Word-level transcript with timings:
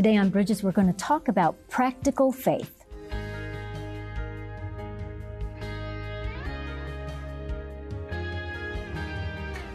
Today 0.00 0.16
on 0.16 0.30
Bridges, 0.30 0.62
we're 0.62 0.72
going 0.72 0.86
to 0.86 0.94
talk 0.94 1.28
about 1.28 1.58
practical 1.68 2.32
faith. 2.32 2.86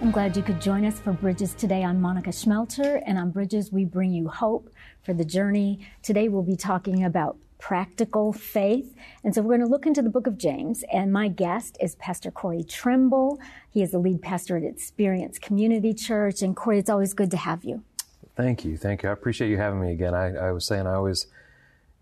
I'm 0.02 0.10
glad 0.10 0.36
you 0.36 0.42
could 0.42 0.60
join 0.60 0.84
us 0.84 1.00
for 1.00 1.14
Bridges 1.14 1.54
today. 1.54 1.84
I'm 1.84 2.02
Monica 2.02 2.32
Schmelter, 2.32 3.04
and 3.06 3.20
on 3.20 3.30
Bridges, 3.30 3.72
we 3.72 3.86
bring 3.86 4.14
you 4.14 4.28
hope 4.28 4.72
for 5.04 5.14
the 5.14 5.24
journey. 5.24 5.88
Today, 6.02 6.28
we'll 6.28 6.42
be 6.42 6.56
talking 6.56 7.04
about 7.04 7.38
practical 7.60 8.34
faith. 8.34 8.96
And 9.24 9.36
so 9.36 9.44
we're 9.44 9.58
going 9.58 9.68
to 9.68 9.72
look 9.72 9.86
into 9.86 10.02
the 10.02 10.10
book 10.10 10.26
of 10.26 10.40
James. 10.40 10.84
And 10.92 11.14
my 11.14 11.28
guest 11.28 11.78
is 11.80 11.94
Pastor 11.98 12.32
Corey 12.32 12.64
Trimble. 12.64 13.40
He 13.70 13.84
is 13.84 13.92
the 13.92 14.00
lead 14.00 14.24
pastor 14.24 14.58
at 14.58 14.64
Experience 14.64 15.38
Community 15.38 15.94
Church. 15.94 16.42
And 16.42 16.56
Corey, 16.56 16.80
it's 16.80 16.90
always 16.90 17.14
good 17.14 17.30
to 17.30 17.38
have 17.38 17.64
you. 17.64 17.84
Thank 18.36 18.66
you. 18.66 18.78
Thank 18.78 19.04
you. 19.04 19.10
I 19.10 19.14
appreciate 19.14 19.50
you 19.50 19.58
having 19.58 19.80
me 19.80 19.92
again. 19.92 20.14
I, 20.14 20.36
I, 20.36 20.52
was 20.52 20.66
saying 20.66 20.88
I 20.88 20.94
always 20.94 21.28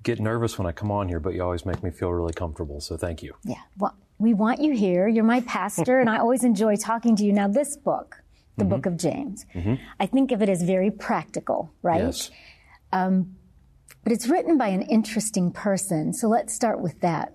get 0.02 0.20
nervous 0.20 0.58
when 0.58 0.66
I 0.66 0.72
come 0.72 0.92
on 0.92 1.08
here, 1.08 1.20
but 1.20 1.34
you 1.34 1.44
always 1.44 1.66
make 1.66 1.84
me 1.84 1.92
feel 1.92 2.10
really 2.10 2.34
comfortable. 2.34 2.82
So 2.82 2.98
thank 2.98 3.22
you. 3.22 3.36
Yeah. 3.44 3.62
Well, 3.78 3.96
we 4.18 4.34
want 4.34 4.60
you 4.60 4.74
here. 4.74 5.08
You're 5.08 5.24
my 5.24 5.42
pastor, 5.42 6.00
and 6.00 6.10
I 6.10 6.18
always 6.18 6.44
enjoy 6.44 6.76
talking 6.76 7.16
to 7.18 7.24
you. 7.24 7.34
Now, 7.34 7.48
this 7.48 7.78
book, 7.78 8.24
the 8.58 8.64
mm-hmm. 8.64 8.70
book 8.70 8.86
of 8.86 8.98
James, 8.98 9.46
mm-hmm. 9.54 9.76
I 10.00 10.06
think 10.06 10.32
of 10.32 10.42
it 10.42 10.50
as 10.50 10.64
very 10.64 10.92
practical, 10.92 11.72
right? 11.82 12.04
Yes. 12.04 12.32
Um, 12.92 13.36
but 14.04 14.12
it's 14.12 14.28
written 14.28 14.58
by 14.58 14.68
an 14.68 14.82
interesting 14.82 15.52
person. 15.52 16.14
So 16.14 16.28
let's 16.28 16.54
start 16.54 16.80
with 16.80 17.00
that. 17.02 17.34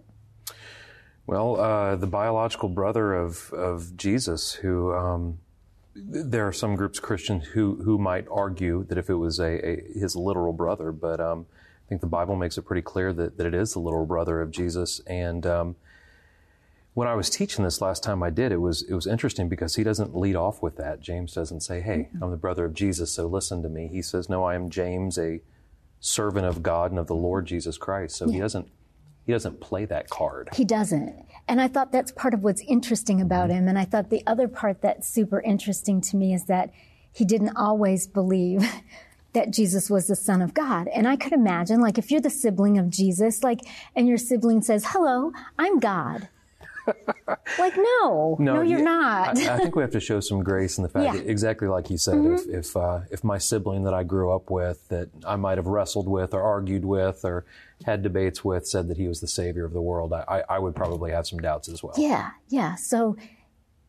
Well, 1.27 1.61
uh, 1.61 1.97
the 1.97 2.07
biological 2.07 2.69
brother 2.69 3.15
of, 3.15 3.53
of 3.53 3.97
Jesus, 3.97 4.53
who 4.53 4.95
um, 4.95 5.39
there 6.05 6.47
are 6.47 6.53
some 6.53 6.77
groups 6.77 7.01
Christians 7.01 7.47
who 7.47 7.83
who 7.83 7.99
might 7.99 8.27
argue 8.31 8.85
that 8.85 8.99
if 8.99 9.11
it 9.11 9.15
was 9.15 9.39
a, 9.39 9.67
a 9.67 9.99
his 9.99 10.17
literal 10.17 10.53
brother, 10.53 10.93
but 10.93 11.21
um, 11.21 11.47
I 11.51 11.89
think 11.89 12.01
the 12.01 12.07
Bible 12.07 12.37
makes 12.37 12.59
it 12.59 12.63
pretty 12.63 12.83
clear 12.83 13.13
that, 13.13 13.39
that 13.39 13.47
it 13.47 13.55
is 13.55 13.73
the 13.73 13.81
literal 13.81 14.07
brother 14.07 14.41
of 14.41 14.51
Jesus. 14.51 15.01
And 15.07 15.47
um, 15.47 15.77
when 16.95 17.09
I 17.09 17.15
was 17.15 17.31
teaching 17.31 17.65
this 17.65 17.81
last 17.81 18.03
time 18.03 18.23
I 18.23 18.31
did, 18.31 18.53
it 18.53 18.61
was 18.61 18.83
it 18.83 18.95
was 18.95 19.07
interesting 19.07 19.49
because 19.49 19.77
he 19.77 19.85
doesn't 19.85 20.17
lead 20.17 20.37
off 20.37 20.63
with 20.63 20.77
that. 20.77 21.01
James 21.01 21.33
doesn't 21.33 21.61
say, 21.61 21.81
"Hey, 21.81 22.11
I'm 22.21 22.31
the 22.31 22.37
brother 22.37 22.65
of 22.65 22.75
Jesus, 22.75 23.13
so 23.13 23.27
listen 23.27 23.63
to 23.63 23.69
me." 23.69 23.89
He 23.89 24.03
says, 24.03 24.29
"No, 24.29 24.45
I 24.45 24.55
am 24.55 24.69
James, 24.69 25.19
a 25.19 25.41
servant 26.01 26.47
of 26.47 26.63
God 26.63 26.91
and 26.91 26.99
of 26.99 27.07
the 27.07 27.15
Lord 27.15 27.47
Jesus 27.47 27.79
Christ." 27.79 28.17
So 28.17 28.27
yeah. 28.27 28.33
he 28.33 28.39
doesn't 28.41 28.69
he 29.29 29.35
doesn't 29.35 29.61
play 29.61 29.85
that 29.85 30.09
card. 30.09 30.49
He 30.55 30.65
doesn't. 30.65 31.15
And 31.47 31.61
I 31.61 31.69
thought 31.69 31.93
that's 31.93 32.13
part 32.13 32.33
of 32.33 32.43
what's 32.43 32.63
interesting 32.63 33.21
about 33.21 33.51
mm-hmm. 33.51 33.59
him. 33.59 33.69
And 33.69 33.79
I 33.79 33.85
thought 33.85 34.09
the 34.09 34.23
other 34.27 34.49
part 34.49 34.81
that's 34.81 35.07
super 35.07 35.43
interesting 35.43 36.01
to 36.01 36.17
me 36.17 36.33
is 36.33 36.47
that 36.47 36.71
he 37.13 37.27
didn't 37.27 37.55
always 37.55 38.07
believe 38.07 38.67
that 39.35 39.51
Jesus 39.51 39.91
was 39.91 40.07
the 40.07 40.17
son 40.17 40.41
of 40.41 40.55
God. 40.55 40.89
And 40.89 41.07
I 41.07 41.17
could 41.17 41.35
imagine, 41.35 41.79
like, 41.79 41.99
if 41.99 42.11
you're 42.11 42.23
the 42.23 42.31
sibling 42.31 42.79
of 42.79 42.89
Jesus, 42.89 43.45
like, 43.45 43.61
and 43.95 44.09
your 44.09 44.17
sibling 44.17 44.63
says, 44.63 44.87
hello, 44.89 45.33
I'm 45.59 45.79
God 45.79 46.31
like, 47.59 47.77
no, 47.77 48.37
no, 48.39 48.57
no 48.57 48.63
you're 48.63 48.79
yeah, 48.79 48.85
not. 48.85 49.39
I, 49.39 49.55
I, 49.55 49.59
think 49.59 49.77
we 49.77 49.83
have 49.83 49.93
to 49.93 50.01
show 50.01 50.21
some 50.21 50.43
grace 50.43 50.79
in 50.79 50.83
the 50.83 50.89
fact 50.89 51.05
yeah. 51.05 51.13
that 51.13 51.29
exactly 51.29 51.69
like 51.69 51.91
you 51.91 51.99
said, 51.99 52.17
mm-hmm. 52.17 52.35
if 52.35 52.67
if, 52.67 52.77
uh, 52.77 53.01
if 53.11 53.25
my 53.25 53.39
sibling 53.39 53.85
that 53.85 53.95
I 53.95 54.05
grew 54.05 54.33
up 54.33 54.51
with, 54.51 54.89
that 54.89 55.09
I 55.27 55.37
might 55.37 55.59
have 55.59 55.67
wrestled 55.67 56.09
with 56.09 56.35
or 56.35 56.43
argued 56.43 56.85
with 56.85 57.25
or 57.25 57.45
had 57.85 58.03
debates 58.03 58.45
with, 58.45 58.67
said 58.67 58.89
that 58.89 58.97
he 58.97 59.09
was 59.09 59.21
the 59.21 59.29
savior 59.29 59.65
of 59.65 59.73
the 59.73 59.83
world, 59.83 60.13
I, 60.13 60.43
I 60.49 60.59
would 60.59 60.75
probably 60.75 61.13
have 61.13 61.27
some 61.27 61.39
doubts 61.39 61.69
as 61.69 61.83
well. 61.83 61.95
Yeah, 61.97 62.31
yeah. 62.49 62.75
So 62.75 63.17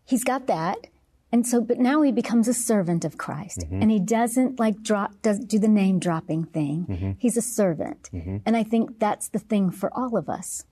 he's 0.06 0.24
got 0.24 0.48
that. 0.48 0.88
And 1.32 1.46
so, 1.46 1.62
but 1.62 1.78
now 1.78 2.02
he 2.02 2.12
becomes 2.12 2.48
a 2.48 2.56
servant 2.56 3.06
of 3.06 3.18
Christ, 3.18 3.60
mm-hmm. 3.60 3.84
and 3.84 3.92
he 3.92 4.00
doesn't 4.00 4.60
like 4.60 4.82
drop, 4.82 5.22
does 5.22 5.40
do 5.40 5.60
the 5.60 5.68
name 5.68 6.00
dropping 6.00 6.46
thing. 6.46 6.88
Mm-hmm. 6.90 7.12
He's 7.20 7.38
a 7.38 7.42
servant, 7.42 8.10
mm-hmm. 8.12 8.38
and 8.46 8.58
I 8.58 8.64
think 8.64 8.98
that's 9.00 9.28
the 9.28 9.38
thing 9.38 9.70
for 9.70 9.96
all 9.96 10.18
of 10.18 10.28
us. 10.28 10.66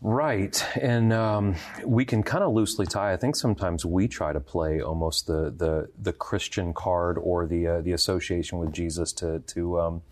Right, 0.00 0.64
and 0.80 1.12
um, 1.12 1.56
we 1.84 2.04
can 2.04 2.22
kind 2.22 2.44
of 2.44 2.52
loosely 2.52 2.86
tie. 2.86 3.12
I 3.12 3.16
think 3.16 3.34
sometimes 3.34 3.84
we 3.84 4.06
try 4.06 4.32
to 4.32 4.38
play 4.38 4.80
almost 4.80 5.26
the 5.26 5.50
the, 5.50 5.90
the 6.00 6.12
Christian 6.12 6.72
card 6.72 7.18
or 7.18 7.46
the 7.46 7.66
uh, 7.66 7.80
the 7.80 7.92
association 7.92 8.58
with 8.58 8.72
Jesus 8.72 9.12
to 9.14 9.40
to 9.40 9.80
um, 9.80 10.02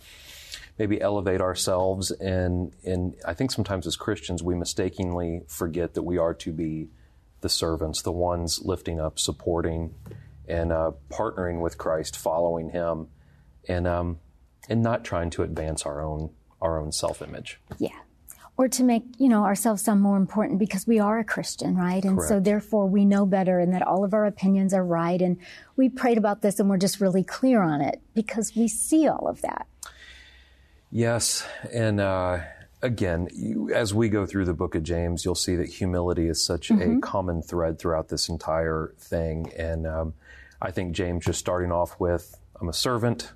maybe 0.77 1.01
elevate 1.01 1.41
ourselves. 1.41 2.11
And 2.11 2.73
and 2.85 3.15
I 3.25 3.35
think 3.35 3.53
sometimes 3.53 3.87
as 3.87 3.95
Christians 3.95 4.43
we 4.43 4.57
mistakenly 4.57 5.43
forget 5.47 5.95
that 5.95 6.03
we 6.03 6.19
are 6.19 6.35
to 6.35 6.53
be 6.53 6.89
the 7.41 7.49
servants, 7.49 8.03
the 8.03 8.11
ones 8.11 8.63
lifting 8.65 8.99
up, 8.99 9.21
supporting, 9.21 9.95
and 10.49 10.73
uh, 10.73 10.93
partnering 11.11 11.61
with 11.61 11.79
Christ, 11.79 12.17
following 12.17 12.71
Him, 12.71 13.07
and 13.69 13.87
um, 13.87 14.19
and 14.69 14.83
not 14.83 15.05
trying 15.05 15.31
to 15.31 15.45
advance 15.45 15.87
our 15.87 16.01
own 16.01 16.31
our 16.61 16.77
own 16.77 16.91
self 16.91 17.23
image. 17.23 17.61
Yeah 17.79 17.91
or 18.59 18.69
to 18.69 18.83
make 18.83 19.05
you 19.19 19.29
know 19.29 19.45
ourselves 19.45 19.83
sound 19.83 20.01
more 20.01 20.17
important 20.17 20.59
because 20.59 20.87
we 20.87 20.99
are 20.99 21.19
a 21.19 21.25
christian 21.25 21.77
right? 21.77 22.05
And 22.05 22.17
Correct. 22.17 22.29
so 22.29 22.41
therefore 22.41 22.87
we 22.87 23.05
know 23.05 23.27
better 23.27 23.59
and 23.59 23.73
that 23.75 23.83
all 23.83 24.05
of 24.05 24.15
our 24.15 24.27
opinions 24.27 24.73
are 24.73 24.85
right. 24.85 25.21
And 25.21 25.39
we 25.77 25.89
prayed 25.89 26.19
about 26.19 26.43
this 26.43 26.59
and 26.59 26.69
we're 26.69 26.79
just 26.79 27.01
really 27.01 27.25
clear 27.25 27.63
on 27.63 27.81
it 27.81 28.01
because 28.15 28.55
we 28.57 28.69
see 28.69 29.09
all 29.09 29.29
of 29.29 29.43
that. 29.43 29.67
Yes. 30.91 31.47
And 31.73 32.01
uh, 32.01 32.41
again 32.83 33.29
you, 33.35 33.71
as 33.73 33.93
we 33.93 34.09
go 34.09 34.27
through 34.27 34.45
the 34.45 34.55
book 34.55 34.75
of 34.75 34.83
james 34.83 35.25
you'll 35.25 35.35
see 35.35 35.57
that 35.57 35.67
humility 35.67 36.29
is 36.29 36.45
such 36.45 36.69
mm-hmm. 36.69 36.99
a 36.99 37.01
common 37.01 37.43
thread 37.43 37.79
throughout 37.79 38.09
this 38.09 38.29
entire 38.29 38.95
thing. 38.99 39.53
And 39.59 39.87
um, 39.87 40.15
i 40.61 40.71
think 40.71 40.95
james 40.95 41.25
just 41.25 41.39
starting 41.39 41.73
off 41.73 41.99
with 42.01 42.39
i'm 42.61 42.69
a 42.69 42.75
servant. 42.75 43.33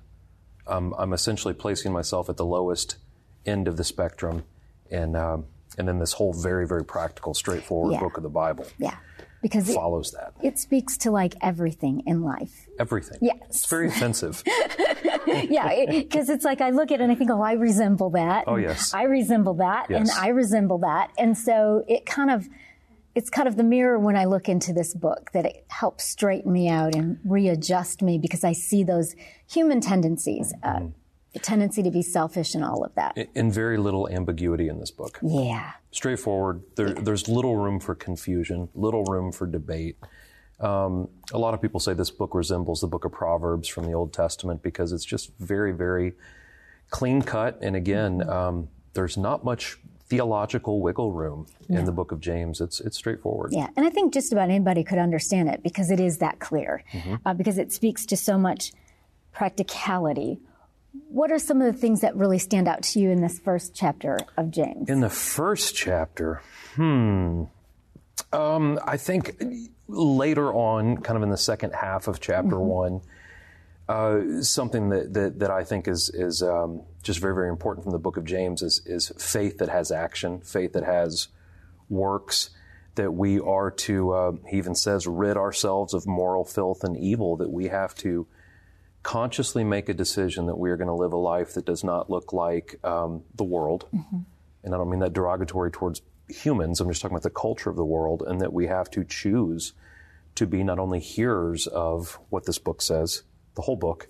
Um, 0.67 0.93
i'm 0.97 1.11
essentially 1.11 1.53
placing 1.53 1.91
myself 1.91 2.29
at 2.29 2.37
the 2.37 2.45
lowest 2.45 2.97
end 3.45 3.67
of 3.67 3.77
the 3.77 3.83
spectrum 3.83 4.43
and 4.91 5.15
um, 5.15 5.45
and 5.77 5.87
then 5.87 5.99
this 5.99 6.13
whole 6.13 6.33
very 6.33 6.67
very 6.67 6.85
practical, 6.85 7.33
straightforward 7.33 7.93
yeah. 7.93 7.99
book 7.99 8.17
of 8.17 8.23
the 8.23 8.29
Bible. 8.29 8.65
Yeah, 8.77 8.97
because 9.41 9.69
it 9.69 9.73
follows 9.73 10.11
that. 10.11 10.33
It 10.41 10.59
speaks 10.59 10.97
to 10.97 11.11
like 11.11 11.35
everything 11.41 12.03
in 12.05 12.21
life. 12.21 12.67
Everything. 12.79 13.17
Yes, 13.21 13.37
it's 13.49 13.65
very 13.65 13.87
offensive. 13.87 14.43
yeah, 15.27 15.85
because 15.87 16.29
it, 16.29 16.33
it's 16.33 16.45
like 16.45 16.61
I 16.61 16.71
look 16.71 16.91
at 16.91 16.99
it 16.99 17.03
and 17.03 17.11
I 17.11 17.15
think, 17.15 17.31
oh, 17.31 17.41
I 17.41 17.53
resemble 17.53 18.11
that. 18.11 18.45
Oh 18.47 18.57
yes, 18.57 18.93
I 18.93 19.03
resemble 19.03 19.55
that, 19.55 19.87
yes. 19.89 19.99
and 19.99 20.11
I 20.11 20.29
resemble 20.29 20.79
that, 20.79 21.11
and 21.17 21.37
so 21.37 21.83
it 21.87 22.05
kind 22.05 22.31
of. 22.31 22.47
It's 23.13 23.29
kind 23.29 23.45
of 23.45 23.57
the 23.57 23.63
mirror 23.65 23.99
when 23.99 24.15
I 24.15 24.23
look 24.23 24.47
into 24.47 24.71
this 24.71 24.93
book 24.93 25.31
that 25.33 25.45
it 25.45 25.65
helps 25.67 26.05
straighten 26.05 26.49
me 26.49 26.69
out 26.69 26.95
and 26.95 27.19
readjust 27.25 28.01
me 28.01 28.17
because 28.17 28.45
I 28.45 28.53
see 28.53 28.85
those 28.85 29.17
human 29.49 29.81
tendencies. 29.81 30.53
Uh, 30.63 30.75
mm 30.75 30.93
the 31.33 31.39
tendency 31.39 31.81
to 31.83 31.91
be 31.91 32.01
selfish 32.01 32.55
and 32.55 32.63
all 32.63 32.83
of 32.83 32.93
that. 32.95 33.17
And 33.35 33.53
very 33.53 33.77
little 33.77 34.09
ambiguity 34.09 34.67
in 34.67 34.79
this 34.79 34.91
book. 34.91 35.19
Yeah. 35.21 35.71
Straightforward. 35.91 36.63
There, 36.75 36.89
yeah. 36.89 37.01
There's 37.01 37.29
little 37.29 37.55
room 37.55 37.79
for 37.79 37.95
confusion, 37.95 38.69
little 38.75 39.05
room 39.05 39.31
for 39.31 39.47
debate. 39.47 39.97
Um, 40.59 41.09
a 41.33 41.39
lot 41.39 41.53
of 41.53 41.61
people 41.61 41.79
say 41.79 41.93
this 41.93 42.11
book 42.11 42.35
resembles 42.35 42.81
the 42.81 42.87
book 42.87 43.05
of 43.05 43.11
Proverbs 43.11 43.67
from 43.67 43.85
the 43.85 43.93
Old 43.93 44.13
Testament 44.13 44.61
because 44.61 44.91
it's 44.91 45.05
just 45.05 45.31
very, 45.39 45.71
very 45.71 46.13
clean 46.89 47.21
cut. 47.21 47.57
And 47.61 47.75
again, 47.75 48.19
mm-hmm. 48.19 48.29
um, 48.29 48.67
there's 48.93 49.17
not 49.17 49.43
much 49.43 49.77
theological 50.11 50.81
wiggle 50.81 51.13
room 51.13 51.47
no. 51.69 51.79
in 51.79 51.85
the 51.85 51.91
book 51.93 52.11
of 52.11 52.19
James. 52.19 52.59
It's 52.59 52.81
it's 52.81 52.97
straightforward. 52.97 53.53
Yeah, 53.53 53.69
and 53.77 53.85
I 53.85 53.89
think 53.89 54.13
just 54.13 54.33
about 54.33 54.49
anybody 54.49 54.83
could 54.83 54.99
understand 54.99 55.47
it 55.47 55.63
because 55.63 55.89
it 55.89 56.01
is 56.01 56.17
that 56.17 56.39
clear, 56.39 56.83
mm-hmm. 56.91 57.15
uh, 57.25 57.33
because 57.33 57.57
it 57.57 57.71
speaks 57.71 58.05
to 58.07 58.17
so 58.17 58.37
much 58.37 58.73
practicality 59.31 60.41
what 60.93 61.31
are 61.31 61.39
some 61.39 61.61
of 61.61 61.73
the 61.73 61.79
things 61.79 62.01
that 62.01 62.15
really 62.15 62.39
stand 62.39 62.67
out 62.67 62.83
to 62.83 62.99
you 62.99 63.09
in 63.09 63.21
this 63.21 63.39
first 63.39 63.73
chapter 63.73 64.17
of 64.37 64.51
James? 64.51 64.89
In 64.89 64.99
the 64.99 65.09
first 65.09 65.75
chapter, 65.75 66.41
hmm. 66.75 67.43
Um, 68.33 68.79
I 68.85 68.97
think 68.97 69.41
later 69.87 70.53
on, 70.53 70.97
kind 70.97 71.17
of 71.17 71.23
in 71.23 71.29
the 71.29 71.37
second 71.37 71.73
half 71.73 72.07
of 72.07 72.19
chapter 72.19 72.55
mm-hmm. 72.55 72.65
one, 72.65 73.01
uh, 73.89 74.41
something 74.41 74.89
that, 74.89 75.13
that, 75.13 75.39
that, 75.39 75.51
I 75.51 75.63
think 75.65 75.87
is, 75.87 76.09
is 76.09 76.41
um, 76.41 76.83
just 77.03 77.19
very, 77.19 77.33
very 77.33 77.49
important 77.49 77.83
from 77.83 77.91
the 77.91 77.99
book 77.99 78.15
of 78.15 78.23
James 78.23 78.61
is, 78.61 78.81
is 78.85 79.11
faith 79.17 79.57
that 79.57 79.67
has 79.67 79.91
action, 79.91 80.39
faith 80.41 80.73
that 80.73 80.85
has 80.85 81.27
works, 81.89 82.51
that 82.95 83.11
we 83.11 83.39
are 83.39 83.71
to, 83.71 84.11
uh, 84.11 84.31
he 84.47 84.57
even 84.57 84.75
says, 84.75 85.07
rid 85.07 85.35
ourselves 85.35 85.93
of 85.93 86.07
moral 86.07 86.45
filth 86.45 86.85
and 86.85 86.97
evil, 86.97 87.35
that 87.37 87.51
we 87.51 87.67
have 87.67 87.93
to 87.95 88.27
consciously 89.03 89.63
make 89.63 89.89
a 89.89 89.93
decision 89.93 90.45
that 90.45 90.57
we 90.57 90.69
are 90.69 90.77
going 90.77 90.87
to 90.87 90.93
live 90.93 91.13
a 91.13 91.17
life 91.17 91.53
that 91.55 91.65
does 91.65 91.83
not 91.83 92.09
look 92.09 92.33
like 92.33 92.75
um, 92.83 93.23
the 93.35 93.43
world. 93.43 93.87
Mm-hmm. 93.93 94.19
And 94.63 94.75
I 94.75 94.77
don't 94.77 94.89
mean 94.89 94.99
that 94.99 95.13
derogatory 95.13 95.71
towards 95.71 96.01
humans, 96.29 96.79
I'm 96.79 96.87
just 96.87 97.01
talking 97.01 97.15
about 97.15 97.23
the 97.23 97.29
culture 97.29 97.69
of 97.69 97.75
the 97.75 97.85
world, 97.85 98.23
and 98.25 98.39
that 98.41 98.53
we 98.53 98.67
have 98.67 98.89
to 98.91 99.03
choose 99.03 99.73
to 100.35 100.47
be 100.47 100.63
not 100.63 100.79
only 100.79 100.99
hearers 100.99 101.67
of 101.67 102.19
what 102.29 102.45
this 102.45 102.57
book 102.57 102.81
says, 102.81 103.23
the 103.55 103.63
whole 103.63 103.75
book, 103.75 104.07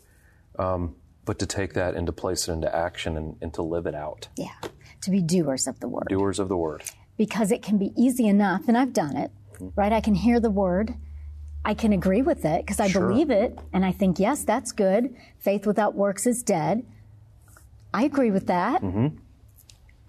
um, 0.60 0.96
but 1.26 1.40
to 1.40 1.46
take 1.46 1.74
that 1.74 1.96
and 1.96 2.06
to 2.06 2.12
place 2.12 2.48
it 2.48 2.52
into 2.52 2.74
action 2.76 3.18
and, 3.18 3.38
and 3.42 3.54
to 3.54 3.62
live 3.62 3.86
it 3.86 3.96
out. 3.96 4.28
Yeah, 4.38 4.54
to 5.02 5.12
be 5.12 5.22
doers 5.22 5.68
of 5.68 5.80
the 5.80 5.88
word. 5.88 6.08
Doers 6.10 6.38
of 6.40 6.50
the 6.50 6.58
word. 6.58 6.84
Because 7.18 7.52
it 7.52 7.62
can 7.62 7.78
be 7.78 7.92
easy 7.96 8.28
enough, 8.28 8.68
and 8.68 8.78
I've 8.78 8.94
done 8.94 9.16
it, 9.18 9.32
mm-hmm. 9.54 9.70
right? 9.76 9.94
I 9.94 10.02
can 10.02 10.16
hear 10.16 10.40
the 10.40 10.52
word 10.52 10.96
I 11.64 11.74
can 11.74 11.94
agree 11.94 12.22
with 12.22 12.44
it 12.46 12.66
because 12.66 12.80
I 12.80 12.88
sure. 12.88 13.08
believe 13.08 13.30
it 13.30 13.60
and 13.72 13.86
I 13.86 13.92
think, 13.92 14.20
yes, 14.20 14.44
that's 14.44 14.72
good. 14.72 15.16
Faith 15.40 15.68
without 15.68 15.96
works 15.96 16.26
is 16.26 16.42
dead. 16.42 16.86
I 17.94 18.04
agree 18.04 18.32
with 18.32 18.48
that. 18.48 18.82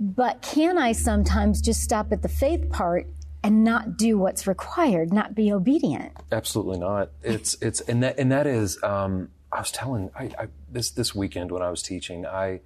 But 0.01 0.43
can 0.43 0.79
I 0.79 0.93
sometimes 0.93 1.61
just 1.61 1.81
stop 1.81 2.13
at 2.13 2.23
the 2.23 2.29
faith 2.29 2.71
part 2.71 3.07
and 3.45 3.65
not 3.65 3.97
do 3.97 4.19
what's 4.19 4.47
required, 4.47 5.13
not 5.13 5.35
be 5.35 5.53
obedient? 5.53 6.13
Absolutely 6.31 6.79
not. 6.79 7.11
It's 7.23 7.55
it's 7.61 7.81
and 7.83 8.03
that 8.03 8.19
and 8.19 8.33
that 8.33 8.47
is. 8.47 8.83
Um, 8.83 9.31
I 9.53 9.61
was 9.61 9.71
telling 9.71 10.11
I, 10.19 10.31
I, 10.39 10.49
this 10.71 10.91
this 10.91 11.15
weekend 11.15 11.53
when 11.53 11.63
I 11.63 11.71
was 11.71 11.83
teaching. 11.83 12.25
I 12.27 12.61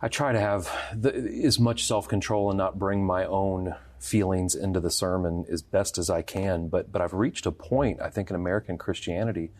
I 0.00 0.08
try 0.08 0.32
to 0.32 0.40
have 0.40 0.70
the, 0.94 1.14
as 1.44 1.58
much 1.58 1.84
self 1.84 2.08
control 2.08 2.50
and 2.50 2.58
not 2.58 2.78
bring 2.78 3.04
my 3.04 3.24
own 3.24 3.74
feelings 4.02 4.54
into 4.54 4.80
the 4.80 4.90
sermon 4.90 5.44
as 5.50 5.62
best 5.62 5.96
as 5.96 6.10
I 6.10 6.22
can. 6.22 6.68
But 6.68 6.90
but 6.92 7.00
I've 7.00 7.14
reached 7.14 7.46
a 7.46 7.52
point 7.52 8.00
I 8.00 8.10
think 8.10 8.30
in 8.30 8.36
American 8.36 8.76
Christianity 8.76 9.50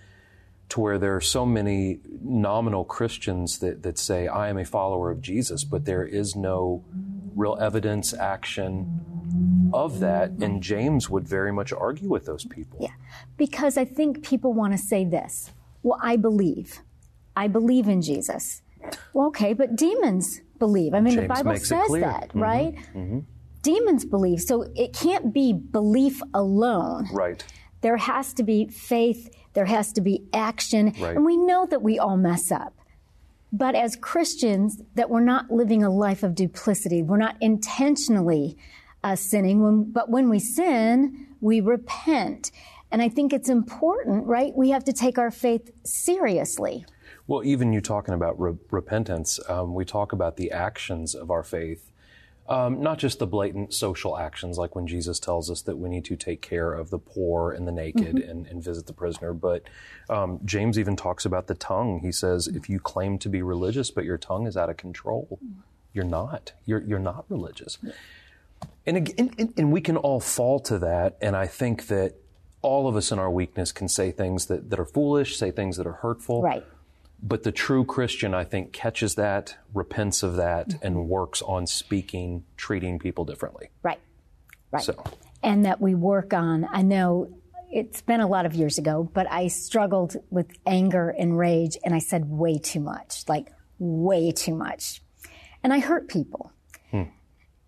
to 0.68 0.80
where 0.80 0.98
there 0.98 1.14
are 1.14 1.20
so 1.20 1.44
many 1.44 2.00
nominal 2.22 2.84
Christians 2.84 3.58
that, 3.58 3.82
that 3.82 3.98
say, 3.98 4.26
I 4.26 4.48
am 4.48 4.56
a 4.56 4.64
follower 4.64 5.10
of 5.10 5.20
Jesus, 5.20 5.64
but 5.64 5.84
there 5.84 6.04
is 6.04 6.34
no 6.34 6.82
real 7.36 7.58
evidence, 7.60 8.14
action 8.14 9.70
of 9.74 10.00
that. 10.00 10.30
And 10.30 10.62
James 10.62 11.10
would 11.10 11.28
very 11.28 11.52
much 11.52 11.72
argue 11.74 12.08
with 12.08 12.24
those 12.24 12.44
people. 12.46 12.78
Yeah. 12.80 12.88
Because 13.36 13.76
I 13.76 13.84
think 13.84 14.22
people 14.22 14.54
want 14.54 14.72
to 14.72 14.78
say 14.78 15.04
this 15.04 15.50
Well, 15.82 15.98
I 16.02 16.16
believe. 16.16 16.80
I 17.36 17.48
believe 17.48 17.86
in 17.88 18.00
Jesus. 18.02 18.62
Well, 19.12 19.28
okay, 19.28 19.52
but 19.52 19.76
demons 19.76 20.40
believe. 20.58 20.94
I 20.94 21.00
mean, 21.00 21.14
James 21.14 21.28
the 21.28 21.34
Bible 21.44 21.56
says 21.56 21.88
that, 22.00 22.28
Mhm. 22.34 22.40
right? 22.40 22.74
Demons 23.62 24.04
believe. 24.04 24.40
So 24.40 24.66
it 24.74 24.92
can't 24.92 25.32
be 25.32 25.52
belief 25.52 26.20
alone. 26.34 27.08
Right. 27.12 27.44
There 27.80 27.96
has 27.96 28.32
to 28.34 28.42
be 28.42 28.68
faith, 28.68 29.28
there 29.54 29.64
has 29.64 29.92
to 29.94 30.00
be 30.00 30.24
action. 30.32 30.94
Right. 30.98 31.16
And 31.16 31.24
we 31.24 31.36
know 31.36 31.66
that 31.66 31.82
we 31.82 31.98
all 31.98 32.16
mess 32.16 32.52
up. 32.52 32.74
But 33.52 33.74
as 33.74 33.96
Christians, 33.96 34.80
that 34.94 35.10
we're 35.10 35.20
not 35.20 35.50
living 35.50 35.82
a 35.82 35.90
life 35.90 36.22
of 36.22 36.34
duplicity. 36.34 37.02
We're 37.02 37.18
not 37.18 37.36
intentionally 37.40 38.56
uh, 39.04 39.16
sinning. 39.16 39.62
When, 39.62 39.92
but 39.92 40.08
when 40.08 40.30
we 40.30 40.38
sin, 40.38 41.26
we 41.40 41.60
repent. 41.60 42.50
And 42.90 43.02
I 43.02 43.08
think 43.08 43.32
it's 43.32 43.50
important, 43.50 44.26
right? 44.26 44.52
We 44.56 44.70
have 44.70 44.84
to 44.84 44.92
take 44.92 45.18
our 45.18 45.30
faith 45.30 45.70
seriously. 45.84 46.86
Well, 47.26 47.44
even 47.44 47.72
you 47.72 47.80
talking 47.80 48.14
about 48.14 48.40
re- 48.40 48.56
repentance, 48.70 49.38
um, 49.48 49.74
we 49.74 49.84
talk 49.84 50.12
about 50.12 50.36
the 50.36 50.50
actions 50.50 51.14
of 51.14 51.30
our 51.30 51.42
faith, 51.42 51.91
um, 52.52 52.82
not 52.82 52.98
just 52.98 53.18
the 53.18 53.26
blatant 53.26 53.72
social 53.72 54.18
actions, 54.18 54.58
like 54.58 54.76
when 54.76 54.86
Jesus 54.86 55.18
tells 55.18 55.50
us 55.50 55.62
that 55.62 55.78
we 55.78 55.88
need 55.88 56.04
to 56.04 56.16
take 56.16 56.42
care 56.42 56.72
of 56.74 56.90
the 56.90 56.98
poor 56.98 57.50
and 57.50 57.66
the 57.66 57.72
naked 57.72 58.18
and, 58.18 58.46
and 58.46 58.62
visit 58.62 58.86
the 58.86 58.92
prisoner. 58.92 59.32
But 59.32 59.62
um, 60.10 60.38
James 60.44 60.78
even 60.78 60.94
talks 60.94 61.24
about 61.24 61.46
the 61.46 61.54
tongue. 61.54 62.00
He 62.00 62.12
says, 62.12 62.48
if 62.48 62.68
you 62.68 62.78
claim 62.78 63.18
to 63.18 63.28
be 63.28 63.40
religious, 63.40 63.90
but 63.90 64.04
your 64.04 64.18
tongue 64.18 64.46
is 64.46 64.56
out 64.56 64.68
of 64.68 64.76
control, 64.76 65.38
you're 65.94 66.04
not. 66.04 66.52
You're, 66.66 66.82
you're 66.82 66.98
not 66.98 67.24
religious. 67.28 67.78
And, 68.86 68.96
again, 68.98 69.30
and, 69.38 69.54
and 69.56 69.72
we 69.72 69.80
can 69.80 69.96
all 69.96 70.20
fall 70.20 70.60
to 70.60 70.78
that. 70.80 71.16
And 71.22 71.34
I 71.34 71.46
think 71.46 71.86
that 71.86 72.14
all 72.60 72.86
of 72.86 72.96
us 72.96 73.10
in 73.10 73.18
our 73.18 73.30
weakness 73.30 73.72
can 73.72 73.88
say 73.88 74.10
things 74.10 74.46
that, 74.46 74.70
that 74.70 74.78
are 74.78 74.84
foolish, 74.84 75.36
say 75.36 75.50
things 75.50 75.78
that 75.78 75.86
are 75.86 75.92
hurtful. 75.92 76.42
Right. 76.42 76.64
But 77.22 77.44
the 77.44 77.52
true 77.52 77.84
Christian, 77.84 78.34
I 78.34 78.44
think, 78.44 78.72
catches 78.72 79.14
that, 79.14 79.56
repents 79.72 80.22
of 80.22 80.36
that, 80.36 80.68
Mm-hmm. 80.68 80.86
and 80.86 81.08
works 81.08 81.40
on 81.42 81.66
speaking, 81.66 82.44
treating 82.56 82.98
people 82.98 83.24
differently. 83.24 83.68
Right. 83.82 84.00
Right. 84.72 84.82
So, 84.82 85.02
and 85.42 85.64
that 85.64 85.80
we 85.80 85.94
work 85.94 86.32
on. 86.32 86.66
I 86.72 86.82
know 86.82 87.28
it's 87.70 88.02
been 88.02 88.20
a 88.20 88.26
lot 88.26 88.44
of 88.46 88.54
years 88.54 88.78
ago, 88.78 89.08
but 89.14 89.30
I 89.30 89.48
struggled 89.48 90.16
with 90.30 90.48
anger 90.66 91.10
and 91.10 91.38
rage, 91.38 91.76
and 91.84 91.94
I 91.94 91.98
said 92.00 92.28
way 92.28 92.58
too 92.58 92.80
much, 92.80 93.24
like 93.28 93.52
way 93.78 94.32
too 94.32 94.54
much. 94.54 95.00
And 95.62 95.72
I 95.72 95.78
hurt 95.78 96.08
people. 96.08 96.52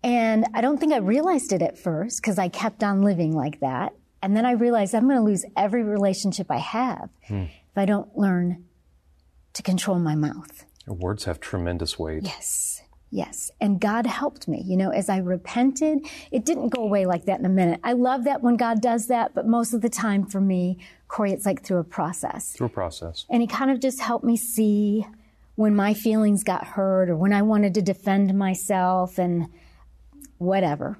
And 0.03 0.45
I 0.53 0.61
don't 0.61 0.77
think 0.79 0.93
I 0.93 0.97
realized 0.97 1.51
it 1.51 1.63
at 1.63 1.79
first 1.79 2.21
because 2.21 2.37
I 2.37 2.47
kept 2.47 2.83
on 2.83 3.01
living 3.01 3.31
like 3.35 3.61
that. 3.61 3.93
And 4.21 4.37
then 4.37 4.45
I 4.45 4.51
realized 4.51 4.93
I'm 4.93 5.05
going 5.05 5.17
to 5.17 5.23
lose 5.23 5.43
every 5.57 5.81
relationship 5.81 6.51
I 6.51 6.57
have 6.59 7.09
if 7.27 7.49
I 7.75 7.85
don't 7.85 8.15
learn 8.15 8.65
to 9.55 9.63
control 9.63 9.99
my 9.99 10.15
mouth. 10.15 10.65
your 10.85 10.95
words 10.95 11.23
have 11.25 11.39
tremendous 11.39 11.97
weight. 11.97 12.23
Yes. 12.23 12.83
Yes. 13.11 13.49
And 13.61 13.79
God 13.79 14.05
helped 14.05 14.47
me. 14.47 14.61
You 14.65 14.75
know, 14.75 14.89
as 14.89 15.09
I 15.09 15.17
repented, 15.17 16.05
it 16.31 16.43
didn't 16.43 16.69
go 16.69 16.83
away 16.83 17.05
like 17.05 17.25
that 17.25 17.39
in 17.39 17.45
a 17.45 17.49
minute. 17.49 17.79
I 17.83 17.93
love 17.93 18.25
that 18.25 18.41
when 18.41 18.57
God 18.57 18.81
does 18.81 19.07
that, 19.07 19.33
but 19.33 19.47
most 19.47 19.73
of 19.73 19.81
the 19.81 19.89
time 19.89 20.25
for 20.25 20.41
me, 20.41 20.79
Corey, 21.07 21.31
it's 21.31 21.45
like 21.45 21.63
through 21.63 21.79
a 21.79 21.83
process. 21.83 22.51
Through 22.53 22.67
a 22.67 22.71
process. 22.71 23.25
And 23.29 23.41
He 23.41 23.47
kind 23.47 23.71
of 23.71 23.79
just 23.79 24.01
helped 24.01 24.25
me 24.25 24.35
see 24.35 25.07
when 25.55 25.75
my 25.75 25.93
feelings 25.93 26.43
got 26.43 26.65
hurt 26.67 27.09
or 27.09 27.15
when 27.15 27.31
I 27.31 27.41
wanted 27.41 27.73
to 27.75 27.81
defend 27.81 28.37
myself 28.37 29.17
and 29.17 29.47
whatever. 30.37 30.97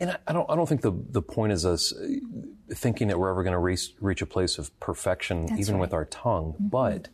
And 0.00 0.12
I, 0.12 0.16
I 0.26 0.32
don't, 0.32 0.50
I 0.50 0.56
don't 0.56 0.68
think 0.68 0.80
the, 0.80 0.92
the 1.10 1.22
point 1.22 1.52
is 1.52 1.66
us 1.66 1.92
uh, 1.92 2.06
thinking 2.74 3.08
that 3.08 3.18
we're 3.18 3.30
ever 3.30 3.42
going 3.42 3.52
to 3.52 3.58
reach, 3.58 3.92
reach 4.00 4.22
a 4.22 4.26
place 4.26 4.56
of 4.56 4.78
perfection, 4.80 5.44
even 5.44 5.56
right. 5.56 5.66
Mm-hmm. 5.66 5.78
with 5.80 5.92
our 5.92 6.06
tongue. 6.06 6.54
But 6.58 7.08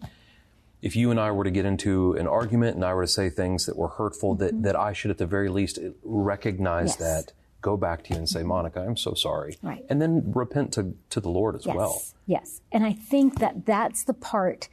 if 0.83 0.95
you 0.97 1.11
and 1.11 1.19
I 1.19 1.31
were 1.33 1.45
to 1.45 1.51
get 1.51 1.65
into 1.65 2.13
an 2.15 2.27
argument 2.27 2.77
and 2.77 2.85
I 2.85 2.95
were 2.95 3.03
to 3.03 3.09
say 3.09 3.31
things 3.31 3.67
that 3.67 3.77
were 3.77 3.89
hurtful, 3.89 4.35
that, 4.37 4.63
that 4.63 4.77
I 4.77 4.93
should 4.93 5.11
at 5.11 5.19
the 5.19 5.27
very 5.27 5.49
least 5.49 5.79
recognize 6.03 6.97
Mm-hmm. 6.97 7.03
Yes. 7.03 7.25
that, 7.27 7.33
go 7.61 7.77
back 7.77 8.05
to 8.05 8.11
you 8.13 8.19
and 8.19 8.29
say, 8.29 8.43
Monica, 8.45 8.81
I'm 8.81 8.97
so 8.97 9.15
sorry. 9.15 9.57
Right. 9.63 9.85
And 9.89 10.01
then 10.01 10.31
repent 10.33 10.73
to, 10.75 10.95
to 11.11 11.21
the 11.21 11.29
Lord 11.29 11.57
as 11.57 11.67
Yes. 11.67 11.75
well. 11.77 12.03
Yes. 12.27 12.61
And 12.71 12.85
I 12.85 12.93
think 12.93 13.41
that 13.41 13.67
that's 13.67 14.05
the 14.05 14.15
part 14.15 14.69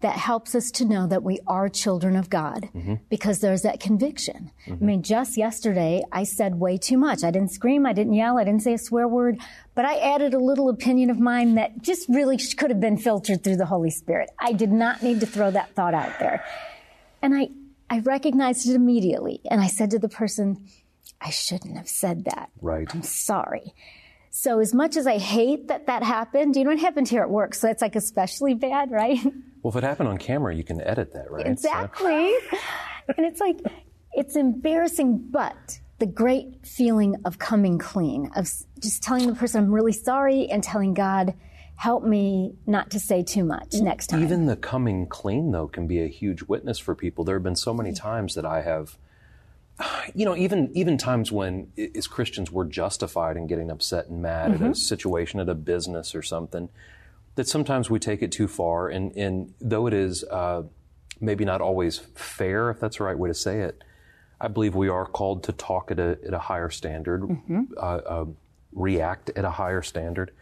that 0.00 0.16
helps 0.16 0.54
us 0.54 0.70
to 0.70 0.84
know 0.84 1.06
that 1.06 1.22
we 1.22 1.38
are 1.46 1.68
children 1.68 2.14
of 2.14 2.28
God 2.28 2.68
mm-hmm. 2.74 2.94
because 3.08 3.40
there's 3.40 3.62
that 3.62 3.80
conviction. 3.80 4.50
I 4.66 4.70
mm-hmm. 4.70 4.86
mean, 4.86 5.02
just 5.02 5.38
yesterday, 5.38 6.02
I 6.12 6.24
said 6.24 6.56
way 6.56 6.76
too 6.76 6.98
much. 6.98 7.24
I 7.24 7.30
didn't 7.30 7.52
scream, 7.52 7.86
I 7.86 7.92
didn't 7.92 8.12
yell, 8.12 8.38
I 8.38 8.44
didn't 8.44 8.62
say 8.62 8.74
a 8.74 8.78
swear 8.78 9.08
word, 9.08 9.38
but 9.74 9.84
I 9.84 9.96
added 9.96 10.34
a 10.34 10.38
little 10.38 10.68
opinion 10.68 11.08
of 11.08 11.18
mine 11.18 11.54
that 11.54 11.80
just 11.80 12.08
really 12.08 12.36
could 12.36 12.70
have 12.70 12.80
been 12.80 12.98
filtered 12.98 13.42
through 13.42 13.56
the 13.56 13.66
Holy 13.66 13.90
Spirit. 13.90 14.30
I 14.38 14.52
did 14.52 14.70
not 14.70 15.02
need 15.02 15.20
to 15.20 15.26
throw 15.26 15.50
that 15.50 15.74
thought 15.74 15.94
out 15.94 16.18
there. 16.18 16.44
And 17.22 17.34
I, 17.34 17.48
I 17.88 18.00
recognized 18.00 18.68
it 18.68 18.74
immediately. 18.74 19.40
And 19.50 19.60
I 19.60 19.68
said 19.68 19.90
to 19.92 19.98
the 19.98 20.10
person, 20.10 20.68
I 21.20 21.30
shouldn't 21.30 21.78
have 21.78 21.88
said 21.88 22.26
that. 22.26 22.50
Right. 22.60 22.86
I'm 22.92 23.02
sorry. 23.02 23.72
So 24.36 24.58
as 24.58 24.74
much 24.74 24.96
as 24.96 25.06
I 25.06 25.16
hate 25.18 25.68
that 25.68 25.86
that 25.86 26.02
happened, 26.02 26.56
you 26.56 26.64
know, 26.64 26.72
it 26.72 26.80
happened 26.80 27.08
here 27.08 27.22
at 27.22 27.30
work, 27.30 27.54
so 27.54 27.68
it's 27.68 27.80
like 27.80 27.94
especially 27.94 28.54
bad, 28.54 28.90
right? 28.90 29.20
Well, 29.62 29.70
if 29.70 29.76
it 29.76 29.84
happened 29.84 30.08
on 30.08 30.18
camera, 30.18 30.52
you 30.52 30.64
can 30.64 30.80
edit 30.80 31.12
that, 31.12 31.30
right? 31.30 31.44
So- 31.44 31.52
Exactly. 31.52 32.34
and 33.16 33.24
it's 33.24 33.40
like, 33.40 33.60
it's 34.12 34.34
embarrassing, 34.34 35.28
but 35.30 35.78
the 36.00 36.06
great 36.06 36.66
feeling 36.66 37.14
of 37.24 37.38
coming 37.38 37.78
clean, 37.78 38.28
of 38.34 38.50
just 38.80 39.04
telling 39.04 39.28
the 39.28 39.36
person, 39.36 39.62
I'm 39.64 39.72
really 39.72 39.92
sorry, 39.92 40.48
and 40.50 40.64
telling 40.64 40.94
God, 40.94 41.34
help 41.76 42.02
me 42.02 42.56
not 42.66 42.90
to 42.90 42.98
say 42.98 43.22
too 43.22 43.44
much 43.44 43.74
next 43.74 44.08
time. 44.08 44.22
Even 44.24 44.46
the 44.46 44.56
coming 44.56 45.06
clean, 45.06 45.52
though, 45.52 45.68
can 45.68 45.86
be 45.86 46.02
a 46.02 46.08
huge 46.08 46.42
witness 46.42 46.80
for 46.80 46.96
people. 46.96 47.24
There 47.24 47.36
have 47.36 47.44
been 47.44 47.54
so 47.54 47.72
many 47.72 47.90
mm-hmm. 47.90 48.04
times 48.04 48.34
that 48.34 48.44
I 48.44 48.62
have, 48.62 48.98
you 50.14 50.24
know, 50.24 50.36
even 50.36 50.70
even 50.74 50.98
times 50.98 51.32
when 51.32 51.72
as 51.94 52.06
Christians 52.06 52.50
we're 52.50 52.64
justified 52.64 53.36
in 53.36 53.46
getting 53.46 53.70
upset 53.70 54.06
and 54.08 54.22
mad 54.22 54.52
at 54.52 54.62
a 54.62 54.74
situation 54.74 55.40
at 55.40 55.48
a 55.48 55.54
business 55.54 56.14
or 56.14 56.22
something, 56.22 56.68
that 57.34 57.48
sometimes 57.48 57.90
we 57.90 57.98
take 57.98 58.22
it 58.22 58.32
too 58.32 58.48
far. 58.48 58.88
And, 58.88 59.14
and 59.16 59.54
though 59.60 59.86
it 59.86 59.94
is 59.94 60.24
uh, 60.24 60.62
maybe 61.20 61.44
not 61.44 61.60
always 61.60 61.98
fair, 61.98 62.70
if 62.70 62.80
that's 62.80 62.98
the 62.98 63.04
right 63.04 63.18
way 63.18 63.28
to 63.28 63.34
say 63.34 63.60
it, 63.60 63.82
I 64.40 64.48
believe 64.48 64.74
we 64.74 64.88
are 64.88 65.06
called 65.06 65.42
to 65.44 65.52
talk 65.52 65.90
at 65.90 65.98
a, 65.98 66.18
at 66.26 66.34
a 66.34 66.38
higher 66.38 66.70
standard, 66.70 67.24
uh, 67.76 67.80
uh, 67.80 68.24
react 68.72 69.30
at 69.30 69.44
a 69.44 69.50
higher 69.50 69.82
standard. 69.82 70.32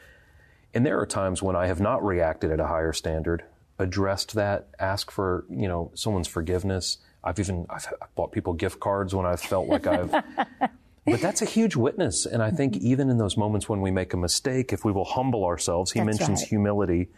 And 0.74 0.84
there 0.84 0.98
are 0.98 1.06
times 1.06 1.42
when 1.42 1.54
I 1.54 1.66
have 1.66 1.80
not 1.80 2.04
reacted 2.04 2.50
at 2.50 2.58
a 2.58 2.66
higher 2.66 2.92
standard, 2.92 3.44
addressed 3.78 4.34
that, 4.34 4.68
asked 4.78 5.10
for 5.10 5.44
you 5.50 5.68
know 5.68 5.90
someone's 5.94 6.28
forgiveness. 6.28 6.98
I've 7.24 7.38
even 7.38 7.66
I've, 7.70 7.86
I've 8.00 8.14
bought 8.14 8.32
people 8.32 8.52
gift 8.52 8.80
cards 8.80 9.14
when 9.14 9.26
I've 9.26 9.40
felt 9.40 9.68
like 9.68 9.86
I've. 9.86 10.10
but 11.04 11.20
that's 11.20 11.42
a 11.42 11.46
huge 11.46 11.76
witness, 11.76 12.26
and 12.26 12.42
I 12.42 12.50
think 12.50 12.74
mm-hmm. 12.74 12.86
even 12.86 13.10
in 13.10 13.18
those 13.18 13.36
moments 13.36 13.68
when 13.68 13.80
we 13.80 13.90
make 13.90 14.12
a 14.12 14.16
mistake, 14.16 14.72
if 14.72 14.84
we 14.84 14.92
will 14.92 15.04
humble 15.04 15.44
ourselves, 15.44 15.92
he 15.92 16.00
That's 16.00 16.18
mentions 16.18 16.40
right. 16.40 16.48
humility 16.48 17.08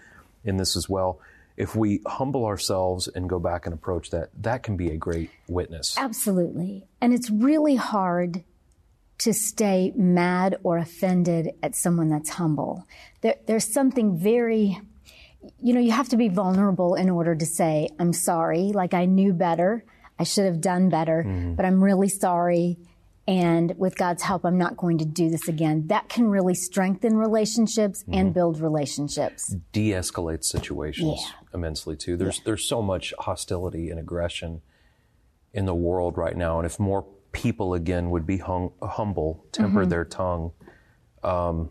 in 0.45 0.57
this 0.57 0.77
as 0.77 0.89
well. 0.89 1.21
If 1.57 1.77
we 1.77 2.01
humble 2.05 2.47
ourselves 2.47 3.09
and 3.09 3.29
go 3.29 3.39
back 3.39 3.65
and 3.65 3.73
approach 3.73 4.11
that, 4.11 4.31
that 4.43 4.63
can 4.63 4.77
be 4.77 4.91
a 4.91 4.97
great 4.97 5.31
witness. 5.47 5.97
Absolutely. 5.97 6.85
And 7.01 7.15
it's 7.15 7.31
really 7.31 7.77
hard 7.77 8.43
to 9.19 9.33
stay 9.33 9.93
mad 9.95 10.57
or 10.63 10.79
offended 10.79 11.53
at 11.63 11.77
someone 11.77 12.09
that's 12.09 12.31
humble. 12.31 12.87
There, 13.21 13.37
there's 13.47 13.73
something 13.73 14.19
very, 14.19 14.81
you 15.63 15.73
know, 15.75 15.81
you 15.81 15.93
have 15.93 16.09
to 16.09 16.17
be 16.17 16.29
vulnerable 16.29 16.97
in 16.97 17.09
order 17.09 17.35
to 17.35 17.47
say, 17.47 17.89
I'm 17.99 18.13
sorry, 18.13 18.73
like 18.75 18.93
I 18.93 19.05
knew 19.05 19.33
better, 19.33 19.85
I 20.19 20.25
should 20.25 20.45
have 20.45 20.61
done 20.61 20.89
better, 20.89 21.25
but 21.57 21.65
I'm 21.65 21.83
really 21.83 22.09
sorry. 22.09 22.79
And 23.27 23.75
with 23.79 23.97
God's 23.97 24.23
help, 24.23 24.45
I'm 24.45 24.59
not 24.59 24.77
going 24.77 24.99
to 24.99 25.05
do 25.07 25.31
this 25.31 25.49
again. 25.49 25.87
That 25.87 26.11
can 26.11 26.29
really 26.29 26.55
strengthen 26.55 27.17
relationships 27.17 28.05
and 28.13 28.35
build 28.35 28.61
relationships. 28.61 29.55
De 29.73 29.91
escalate 29.91 30.45
situations 30.45 31.21
Yeah. 31.21 31.31
immensely 31.55 31.97
too. 31.97 32.17
There's 32.17 32.41
there's 32.41 32.69
so 32.69 32.83
much 32.83 33.15
hostility 33.19 33.91
and 33.91 33.99
aggression 33.99 34.61
in 35.53 35.65
the 35.65 35.75
world 35.75 36.19
right 36.19 36.37
now, 36.37 36.59
and 36.59 36.67
if 36.67 36.79
more 36.79 37.07
people 37.33 37.75
again 37.75 38.11
would 38.11 38.27
be 38.27 38.39
hung, 38.39 38.73
humble, 38.83 39.45
temper 39.53 39.81
mm-hmm. 39.81 39.89
their 39.89 40.05
tongue, 40.05 40.53
um, 41.23 41.71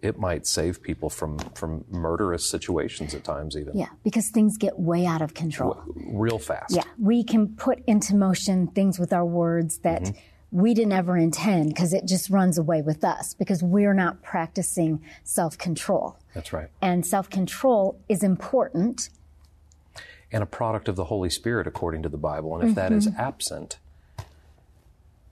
it 0.00 0.18
might 0.18 0.46
save 0.46 0.82
people 0.82 1.10
from 1.10 1.38
from 1.54 1.84
murderous 1.90 2.48
situations 2.48 3.14
at 3.14 3.24
times 3.24 3.56
even. 3.56 3.76
Yeah 3.76 3.88
because 4.04 4.30
things 4.30 4.56
get 4.56 4.78
way 4.78 5.06
out 5.06 5.22
of 5.22 5.34
control. 5.34 5.74
W- 5.74 6.18
real 6.18 6.38
fast. 6.38 6.74
Yeah 6.74 6.84
we 6.98 7.24
can 7.24 7.48
put 7.56 7.82
into 7.86 8.14
motion 8.14 8.68
things 8.68 8.98
with 8.98 9.12
our 9.12 9.24
words 9.24 9.78
that 9.78 10.02
mm-hmm. 10.02 10.18
we 10.50 10.74
didn't 10.74 10.92
ever 10.92 11.16
intend 11.16 11.68
because 11.68 11.92
it 11.92 12.06
just 12.06 12.30
runs 12.30 12.58
away 12.58 12.82
with 12.82 13.04
us 13.04 13.34
because 13.34 13.62
we're 13.62 13.94
not 13.94 14.22
practicing 14.22 15.02
self-control. 15.24 16.18
That's 16.34 16.52
right. 16.52 16.68
And 16.80 17.04
self-control 17.04 18.00
is 18.08 18.22
important. 18.22 19.10
And 20.30 20.42
a 20.42 20.46
product 20.46 20.88
of 20.88 20.96
the 20.96 21.04
holy 21.04 21.30
spirit 21.30 21.66
according 21.66 22.02
to 22.02 22.08
the 22.08 22.18
bible. 22.18 22.54
And 22.54 22.62
if 22.62 22.68
mm-hmm. 22.70 22.74
that 22.76 22.92
is 22.92 23.08
mm-hmm. 23.08 23.20
absent 23.20 23.78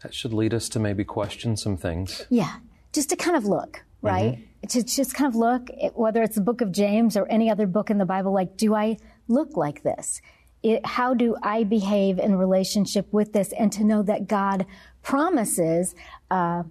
that 0.03 0.15
should 0.15 0.33
lead 0.33 0.53
us 0.53 0.69
to 0.69 0.79
maybe 0.79 1.05
question 1.05 1.57
some 1.57 1.77
things. 1.77 2.27
Yeah 2.29 2.57
just 2.97 3.11
to 3.11 3.17
kind 3.17 3.37
of 3.37 3.45
look 3.45 3.85
right 4.03 4.35
mm-hmm 4.35 4.43
to 4.69 4.83
just 4.83 5.15
kind 5.15 5.29
of 5.29 5.35
look, 5.35 5.71
at, 5.83 5.97
whether 5.97 6.23
it's 6.23 6.35
the 6.35 6.41
book 6.41 6.61
of 6.61 6.73
James 6.73 7.17
or 7.17 7.27
any 7.29 7.51
other 7.51 7.67
book 7.67 7.91
in 7.91 7.99
the 7.99 8.07
Bible, 8.07 8.33
like, 8.33 8.57
do 8.57 8.75
I 8.75 8.97
look 9.29 9.57
like 9.57 9.83
this? 9.83 10.21
It, 10.63 10.85
how 10.85 11.15
do 11.15 11.37
I 11.43 11.65
behave 11.65 12.19
in 12.19 12.37
relationship 12.37 13.13
with 13.13 13.33
this? 13.33 13.53
And 13.53 13.71
to 13.73 13.85
know 13.85 14.03
that 14.03 14.27
God 14.27 14.67
promises, 15.03 15.95
uh, 16.31 16.65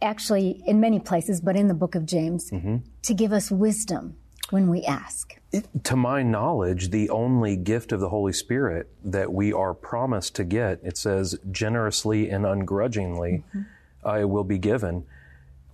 actually 0.00 0.62
in 0.66 0.80
many 0.80 0.98
places, 0.98 1.40
but 1.40 1.56
in 1.56 1.68
the 1.68 1.74
book 1.74 1.94
of 1.94 2.06
James, 2.06 2.50
mm-hmm. 2.50 2.78
to 3.02 3.14
give 3.14 3.32
us 3.32 3.50
wisdom 3.50 4.16
when 4.50 4.68
we 4.68 4.82
ask. 4.84 5.36
It, 5.52 5.66
to 5.84 5.96
my 5.96 6.22
knowledge, 6.22 6.90
the 6.90 7.10
only 7.10 7.56
gift 7.56 7.92
of 7.92 8.00
the 8.00 8.08
Holy 8.08 8.32
Spirit 8.32 8.90
that 9.04 9.32
we 9.32 9.52
are 9.52 9.74
promised 9.74 10.34
to 10.36 10.44
get, 10.44 10.80
it 10.82 10.96
says, 10.96 11.38
generously 11.50 12.30
and 12.30 12.46
ungrudgingly, 12.46 13.44
mm-hmm. 13.54 14.08
uh, 14.08 14.26
will 14.26 14.44
be 14.44 14.58
given 14.58 15.04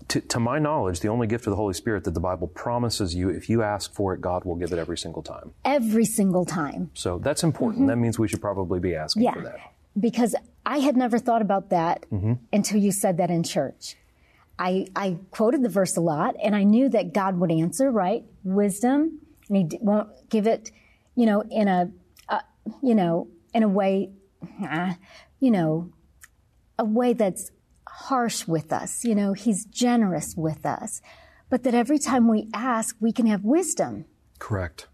to, 0.08 0.20
to, 0.20 0.40
my 0.40 0.58
knowledge, 0.58 1.00
the 1.00 1.08
only 1.08 1.26
gift 1.26 1.46
of 1.46 1.50
the 1.50 1.56
Holy 1.56 1.74
Spirit 1.74 2.04
that 2.04 2.14
the 2.14 2.20
Bible 2.20 2.46
promises 2.48 3.14
you, 3.14 3.28
if 3.28 3.48
you 3.48 3.62
ask 3.62 3.92
for 3.92 4.14
it, 4.14 4.20
God 4.20 4.44
will 4.44 4.56
give 4.56 4.72
it 4.72 4.78
every 4.78 4.98
single 4.98 5.22
time. 5.22 5.52
Every 5.64 6.04
single 6.04 6.44
time. 6.44 6.90
So 6.94 7.18
that's 7.18 7.42
important. 7.42 7.82
Mm-hmm. 7.82 7.88
That 7.88 7.96
means 7.96 8.18
we 8.18 8.28
should 8.28 8.40
probably 8.40 8.80
be 8.80 8.94
asking 8.94 9.24
yeah, 9.24 9.32
for 9.32 9.40
that. 9.42 9.58
Because 9.98 10.34
I 10.66 10.78
had 10.78 10.96
never 10.96 11.18
thought 11.18 11.42
about 11.42 11.70
that 11.70 12.06
mm-hmm. 12.12 12.34
until 12.52 12.80
you 12.80 12.92
said 12.92 13.16
that 13.18 13.30
in 13.30 13.42
church. 13.42 13.96
I, 14.58 14.86
I 14.94 15.18
quoted 15.30 15.62
the 15.62 15.68
verse 15.68 15.96
a 15.96 16.00
lot 16.00 16.36
and 16.42 16.54
I 16.54 16.62
knew 16.62 16.88
that 16.90 17.12
God 17.12 17.38
would 17.40 17.50
answer, 17.50 17.90
right? 17.90 18.24
Wisdom. 18.44 19.20
And 19.48 19.72
he 19.72 19.78
won't 19.80 20.08
give 20.28 20.46
it, 20.46 20.70
you 21.16 21.26
know, 21.26 21.42
in 21.50 21.68
a, 21.68 21.90
uh, 22.28 22.40
you 22.82 22.94
know, 22.94 23.28
in 23.52 23.62
a 23.62 23.68
way, 23.68 24.10
uh, 24.68 24.94
you 25.40 25.50
know, 25.50 25.90
a 26.78 26.84
way 26.84 27.12
that's 27.12 27.50
harsh 27.94 28.46
with 28.48 28.72
us. 28.72 29.04
You 29.04 29.14
know, 29.14 29.32
he's 29.32 29.64
generous 29.64 30.34
with 30.36 30.66
us. 30.66 31.00
But 31.48 31.62
that 31.62 31.74
every 31.74 31.98
time 31.98 32.28
we 32.28 32.48
ask, 32.52 32.96
we 33.00 33.12
can 33.12 33.26
have 33.26 33.44
wisdom. 33.44 34.06
Correct. 34.38 34.88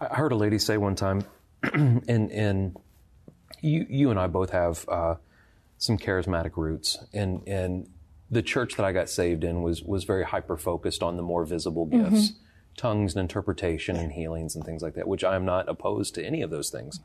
I 0.00 0.14
heard 0.16 0.32
a 0.32 0.36
lady 0.36 0.58
say 0.58 0.76
one 0.76 0.96
time, 0.96 1.22
and, 1.62 2.30
and 2.32 2.76
you, 3.60 3.86
you 3.88 4.10
and 4.10 4.18
I 4.18 4.26
both 4.26 4.50
have 4.50 4.84
uh, 4.88 5.14
some 5.78 5.96
charismatic 5.96 6.56
roots. 6.56 6.98
And, 7.12 7.46
and 7.46 7.88
the 8.30 8.42
church 8.42 8.76
that 8.76 8.84
I 8.84 8.92
got 8.92 9.08
saved 9.08 9.44
in 9.44 9.62
was, 9.62 9.82
was 9.82 10.04
very 10.04 10.24
hyper 10.24 10.56
focused 10.56 11.02
on 11.02 11.16
the 11.16 11.22
more 11.22 11.44
visible 11.44 11.86
gifts. 11.86 12.30
Mm-hmm. 12.30 12.38
Tongues 12.76 13.14
and 13.14 13.20
interpretation 13.20 13.94
and 13.94 14.10
healings 14.10 14.56
and 14.56 14.64
things 14.64 14.82
like 14.82 14.94
that, 14.94 15.06
which 15.06 15.22
I 15.22 15.36
am 15.36 15.44
not 15.44 15.68
opposed 15.68 16.16
to 16.16 16.24
any 16.24 16.42
of 16.42 16.50
those 16.50 16.70
things. 16.70 16.98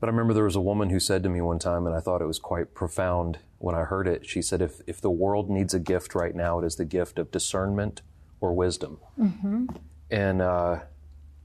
But 0.00 0.08
I 0.08 0.10
remember 0.10 0.34
there 0.34 0.44
was 0.44 0.56
a 0.56 0.60
woman 0.60 0.90
who 0.90 1.00
said 1.00 1.22
to 1.22 1.28
me 1.28 1.40
one 1.40 1.58
time, 1.58 1.86
and 1.86 1.94
I 1.94 2.00
thought 2.00 2.20
it 2.20 2.26
was 2.26 2.38
quite 2.38 2.74
profound 2.74 3.38
when 3.58 3.74
I 3.74 3.82
heard 3.82 4.06
it. 4.06 4.26
She 4.26 4.42
said, 4.42 4.60
if, 4.60 4.80
if 4.86 5.00
the 5.00 5.10
world 5.10 5.48
needs 5.48 5.72
a 5.72 5.80
gift 5.80 6.14
right 6.14 6.34
now, 6.34 6.58
it 6.58 6.66
is 6.66 6.76
the 6.76 6.84
gift 6.84 7.18
of 7.18 7.30
discernment 7.30 8.02
or 8.40 8.52
wisdom. 8.52 8.98
Mm-hmm. 9.18 9.66
And, 10.10 10.42
uh, 10.42 10.80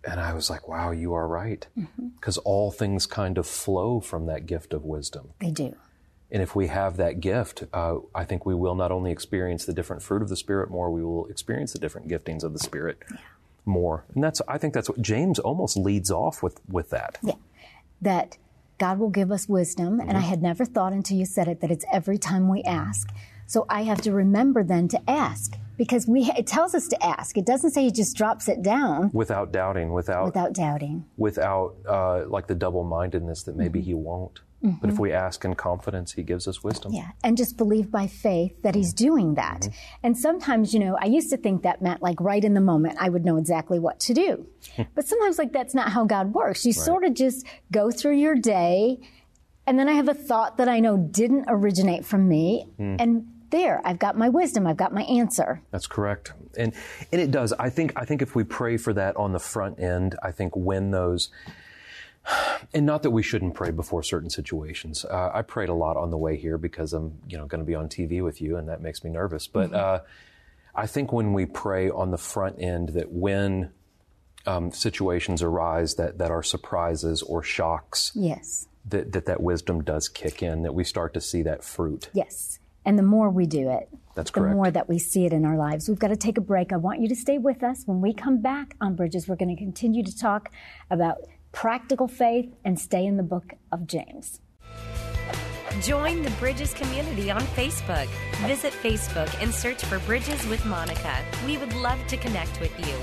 and 0.04 0.20
I 0.20 0.34
was 0.34 0.50
like, 0.50 0.68
wow, 0.68 0.92
you 0.92 1.14
are 1.14 1.28
right. 1.28 1.66
Because 2.16 2.38
mm-hmm. 2.38 2.50
all 2.50 2.72
things 2.72 3.06
kind 3.06 3.38
of 3.38 3.48
flow 3.48 4.02
from 4.02 4.26
that 4.26 4.46
gift 4.46 4.74
of 4.74 4.84
wisdom. 4.84 5.30
They 5.40 5.52
do. 5.52 5.76
And 6.30 6.42
if 6.42 6.56
we 6.56 6.68
have 6.68 6.98
that 6.98 7.20
gift, 7.20 7.64
uh, 7.74 7.98
I 8.16 8.24
think 8.24 8.46
we 8.46 8.56
will 8.56 8.76
not 8.76 8.92
only 8.92 9.12
experience 9.12 9.66
the 9.66 9.74
different 9.74 10.02
fruit 10.02 10.22
of 10.22 10.30
the 10.30 10.38
Spirit 10.38 10.70
more, 10.70 10.90
we 10.90 11.04
will 11.04 11.26
experience 11.28 11.74
the 11.74 11.80
different 11.80 12.08
giftings 12.08 12.44
of 12.44 12.54
the 12.54 12.60
Spirit 12.60 13.00
yeah. 13.12 13.18
more. 13.66 14.06
And 14.16 14.24
that's, 14.24 14.42
I 14.48 14.58
think 14.58 14.74
that's 14.74 14.90
what 14.90 15.02
James 15.02 15.40
almost 15.40 15.76
leads 15.76 16.10
off 16.10 16.42
with, 16.42 16.62
with 16.68 16.90
that. 16.90 17.18
Yeah 17.22 17.34
that 18.02 18.38
God 18.78 18.98
will 19.00 19.10
give 19.10 19.32
us 19.32 19.48
wisdom. 19.48 20.00
Mm-hmm. 20.00 20.10
And 20.10 20.18
I 20.18 20.22
had 20.22 20.42
never 20.42 20.66
thought 20.66 20.94
until 20.94 21.18
you 21.18 21.26
said 21.26 21.48
it 21.48 21.62
that 21.62 21.72
it's 21.72 21.86
every 21.92 22.18
time 22.18 22.50
we 22.50 22.64
ask. 22.64 23.10
So 23.46 23.66
I 23.70 23.84
have 23.84 24.02
to 24.04 24.14
remember 24.14 24.64
then 24.64 24.88
to 24.88 25.10
ask 25.10 25.58
because 25.78 26.08
we 26.08 26.32
it 26.38 26.48
tells 26.48 26.74
us 26.74 26.88
to 26.88 27.04
ask. 27.04 27.38
It 27.38 27.46
doesn't 27.46 27.72
say 27.72 27.84
he 27.84 27.92
just 27.92 28.16
drops 28.16 28.48
it 28.48 28.62
down 28.62 29.12
without 29.14 29.52
doubting, 29.52 29.92
without 29.92 30.26
without 30.26 30.54
doubting, 30.54 31.06
without 31.18 31.76
uh, 31.88 32.24
like 32.28 32.48
the 32.48 32.56
double 32.56 32.84
mindedness 32.84 33.44
that 33.44 33.58
maybe 33.58 33.80
mm-hmm. 33.80 33.88
he 33.88 33.94
won't. 33.94 34.40
Mm-hmm. 34.64 34.78
But 34.80 34.90
if 34.92 35.00
we 35.00 35.12
ask 35.12 35.44
in 35.44 35.56
confidence, 35.56 36.14
He 36.14 36.24
gives 36.24 36.48
us 36.48 36.64
wisdom. 36.64 36.94
Yeah, 36.94 37.10
and 37.24 37.36
just 37.36 37.58
believe 37.58 37.90
by 37.90 38.08
faith 38.08 38.62
that 38.62 38.76
He's 38.76 38.94
doing 38.94 39.36
that. 39.36 39.62
Mm-hmm. 39.62 39.72
And 40.04 40.18
sometimes, 40.18 40.74
you 40.74 40.80
know, 40.80 40.98
I 41.00 41.06
used 41.06 41.30
to 41.32 41.38
think 41.38 41.64
that 41.64 41.82
meant 41.82 42.02
like 42.02 42.20
right 42.20 42.44
in 42.44 42.54
the 42.54 42.62
moment, 42.62 42.98
I 43.00 43.10
would 43.10 43.26
know 43.26 43.38
exactly 43.38 43.80
what 43.80 44.00
to 44.02 44.14
do. 44.14 44.46
but 44.96 45.08
sometimes, 45.08 45.38
like, 45.38 45.52
that's 45.52 45.74
not 45.74 45.90
how 45.90 46.06
God 46.06 46.34
works. 46.34 46.66
You 46.66 46.72
right. 46.72 46.86
sort 46.86 47.04
of 47.04 47.14
just 47.14 47.46
go 47.72 47.92
through 47.92 48.18
your 48.18 48.36
day, 48.36 49.00
and 49.66 49.80
then 49.80 49.90
I 49.90 49.94
have 49.94 50.10
a 50.10 50.14
thought 50.14 50.58
that 50.58 50.70
I 50.70 50.80
know 50.80 50.98
didn't 50.98 51.46
originate 51.48 52.06
from 52.06 52.28
me, 52.28 52.68
mm. 52.80 52.98
and 53.00 53.28
there 53.52 53.82
i've 53.86 54.00
got 54.00 54.18
my 54.18 54.30
wisdom 54.30 54.66
i've 54.66 54.78
got 54.78 54.94
my 54.94 55.04
answer 55.04 55.62
that's 55.72 55.86
correct 55.86 56.32
and 56.58 56.74
and 57.12 57.22
it 57.22 57.32
does 57.32 57.54
i 57.60 57.70
think 57.70 57.92
i 57.98 58.06
think 58.06 58.22
if 58.22 58.34
we 58.34 58.44
pray 58.44 58.78
for 58.78 58.94
that 58.94 59.16
on 59.18 59.34
the 59.34 59.40
front 59.40 59.78
end 59.78 60.16
i 60.24 60.32
think 60.32 60.56
when 60.56 60.92
those 60.92 61.30
and 62.74 62.86
not 62.86 63.04
that 63.04 63.12
we 63.12 63.24
shouldn't 63.24 63.54
pray 63.54 63.72
before 63.72 64.04
certain 64.04 64.30
situations. 64.30 65.06
Uh, 65.06 65.32
I 65.34 65.42
prayed 65.42 65.70
a 65.70 65.74
lot 65.74 65.98
on 65.98 66.10
the 66.10 66.18
way 66.18 66.38
here 66.38 66.58
because 66.58 66.94
I'm, 66.94 67.20
you 67.28 67.38
know, 67.38 67.46
going 67.46 67.60
to 67.60 67.66
be 67.66 67.76
on 67.76 67.90
TV 67.90 68.24
with 68.24 68.42
you, 68.42 68.58
and 68.58 68.70
that 68.70 68.82
makes 68.82 69.04
me 69.04 69.10
nervous. 69.10 69.48
But 69.48 69.72
mm-hmm. 69.72 69.76
uh, 69.76 70.00
I 70.76 70.88
think 70.88 71.12
when 71.12 71.34
we 71.34 71.46
pray 71.46 71.90
on 71.90 72.12
the 72.12 72.18
front 72.18 72.62
end, 72.62 72.90
that 72.90 73.12
when 73.12 73.72
um, 74.46 74.72
situations 74.72 75.44
arise 75.44 75.96
that 75.96 76.18
that 76.18 76.32
are 76.32 76.44
surprises 76.44 77.22
or 77.22 77.44
shocks, 77.44 78.12
yes, 78.16 78.68
that, 78.86 79.12
that 79.12 79.26
that 79.26 79.42
wisdom 79.42 79.84
does 79.84 80.08
kick 80.08 80.42
in. 80.42 80.64
That 80.64 80.74
we 80.74 80.84
start 80.84 81.14
to 81.14 81.22
see 81.22 81.44
that 81.44 81.64
fruit. 81.64 82.10
Yes, 82.14 82.60
and 82.86 82.98
the 82.98 83.04
more 83.04 83.30
we 83.30 83.46
do 83.46 83.70
it, 83.70 83.90
that's 84.16 84.32
the 84.32 84.42
more 84.42 84.72
that 84.72 84.90
we 84.90 84.98
see 84.98 85.26
it 85.26 85.34
in 85.34 85.46
our 85.46 85.58
lives. 85.58 85.88
We've 85.88 86.00
got 86.00 86.10
to 86.10 86.16
take 86.16 86.38
a 86.38 86.42
break. 86.42 86.74
I 86.74 86.78
want 86.78 87.00
you 87.02 87.08
to 87.10 87.16
stay 87.16 87.38
with 87.38 87.64
us. 87.64 87.84
When 87.86 88.02
we 88.02 88.14
come 88.14 88.42
back 88.42 88.76
on 88.82 88.96
Bridges, 88.96 89.28
we're 89.28 89.36
going 89.36 89.56
to 89.56 89.62
continue 89.62 90.04
to 90.04 90.18
talk 90.18 90.52
about 90.90 91.18
practical 91.52 92.08
faith, 92.08 92.54
and 92.66 92.80
stay 92.80 93.06
in 93.06 93.18
the 93.18 93.24
book 93.24 93.54
of 93.72 93.88
James. 93.88 94.40
Join 95.82 96.22
the 96.22 96.32
Bridges 96.32 96.74
community 96.74 97.32
on 97.32 97.42
Facebook. 97.42 98.08
Visit 98.46 98.74
Facebook 98.74 99.42
and 99.42 99.54
search 99.54 99.84
for 99.86 100.00
Bridges 100.00 100.46
with 100.48 100.66
Monica. 100.66 101.16
We 101.46 101.58
would 101.58 101.74
love 101.76 102.00
to 102.08 102.18
connect 102.18 102.60
with 102.60 102.78
you. 102.88 102.96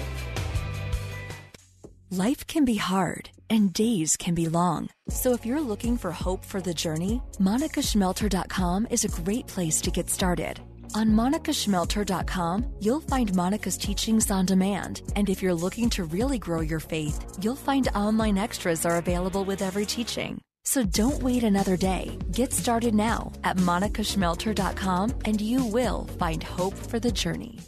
Life 2.10 2.46
can 2.46 2.64
be 2.64 2.76
hard 2.76 3.30
and 3.50 3.72
days 3.72 4.16
can 4.16 4.34
be 4.34 4.48
long. 4.48 4.88
So 5.08 5.32
if 5.32 5.44
you're 5.44 5.60
looking 5.60 5.96
for 5.96 6.10
hope 6.10 6.44
for 6.44 6.60
the 6.60 6.74
journey, 6.74 7.22
monicaschmelter.com 7.38 8.88
is 8.90 9.04
a 9.04 9.22
great 9.22 9.46
place 9.46 9.80
to 9.82 9.90
get 9.90 10.10
started. 10.10 10.60
On 10.94 11.08
monicaschmelter.com, 11.08 12.66
you'll 12.80 13.00
find 13.00 13.34
Monica's 13.34 13.76
teachings 13.76 14.30
on 14.30 14.46
demand. 14.46 15.02
And 15.16 15.28
if 15.28 15.42
you're 15.42 15.54
looking 15.54 15.88
to 15.90 16.04
really 16.04 16.38
grow 16.38 16.60
your 16.60 16.80
faith, 16.80 17.24
you'll 17.40 17.56
find 17.56 17.88
online 17.94 18.38
extras 18.38 18.84
are 18.84 18.96
available 18.96 19.44
with 19.44 19.62
every 19.62 19.86
teaching. 19.86 20.40
So 20.64 20.82
don't 20.82 21.22
wait 21.22 21.44
another 21.44 21.76
day. 21.76 22.18
Get 22.32 22.52
started 22.52 22.94
now 22.94 23.32
at 23.44 23.56
monicaschmelter.com 23.56 25.14
and 25.24 25.40
you 25.40 25.64
will 25.64 26.06
find 26.18 26.42
hope 26.42 26.74
for 26.74 26.98
the 26.98 27.12
journey. 27.12 27.60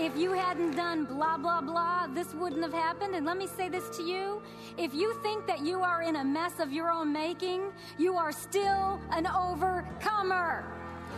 If 0.00 0.16
you 0.16 0.30
hadn't 0.30 0.76
done 0.76 1.06
blah, 1.06 1.36
blah, 1.36 1.60
blah, 1.60 2.06
this 2.06 2.32
wouldn't 2.32 2.62
have 2.62 2.72
happened. 2.72 3.16
And 3.16 3.26
let 3.26 3.36
me 3.36 3.48
say 3.48 3.68
this 3.68 3.88
to 3.96 4.04
you 4.04 4.40
if 4.76 4.94
you 4.94 5.12
think 5.24 5.44
that 5.48 5.60
you 5.60 5.80
are 5.80 6.02
in 6.02 6.14
a 6.16 6.24
mess 6.24 6.60
of 6.60 6.72
your 6.72 6.88
own 6.88 7.12
making, 7.12 7.72
you 7.98 8.14
are 8.14 8.30
still 8.30 9.00
an 9.10 9.26
overcomer. 9.26 10.62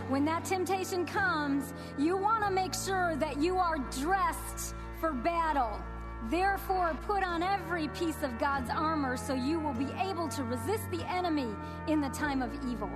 When 0.09 0.25
that 0.25 0.47
temptation 0.47 1.05
comes, 1.05 1.75
you 1.99 2.17
want 2.17 2.43
to 2.43 2.51
make 2.51 2.73
sure 2.73 3.17
that 3.17 3.37
you 3.37 3.59
are 3.59 3.77
dressed 4.01 4.75
for 4.99 5.13
battle. 5.13 5.79
Therefore, 6.31 6.97
put 7.07 7.23
on 7.23 7.43
every 7.43 7.89
piece 7.89 8.23
of 8.23 8.39
God's 8.39 8.71
armor 8.71 9.19
so 9.19 9.35
you 9.35 9.61
will 9.61 9.75
be 9.75 9.89
able 10.01 10.29
to 10.29 10.43
resist 10.43 10.91
the 10.91 11.07
enemy 11.07 11.55
in 11.87 12.01
the 12.01 12.09
time 12.09 12.41
of 12.41 12.51
evil. 12.67 12.91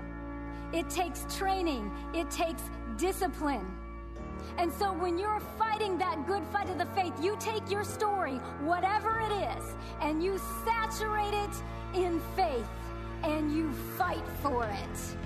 It 0.72 0.88
takes 0.88 1.26
training, 1.36 1.92
it 2.14 2.30
takes 2.30 2.62
discipline. 2.96 3.66
And 4.58 4.72
so 4.72 4.92
when 4.92 5.18
you're 5.18 5.40
fighting 5.58 5.98
that 5.98 6.26
good 6.26 6.44
fight 6.52 6.70
of 6.70 6.78
the 6.78 6.86
faith, 6.94 7.12
you 7.20 7.36
take 7.40 7.68
your 7.70 7.84
story, 7.84 8.36
whatever 8.60 9.20
it 9.20 9.32
is, 9.32 9.74
and 10.00 10.22
you 10.22 10.40
saturate 10.64 11.34
it 11.34 11.50
in 11.94 12.20
faith 12.36 12.68
and 13.22 13.52
you 13.52 13.72
fight 13.96 14.24
for 14.42 14.64
it. 14.64 15.16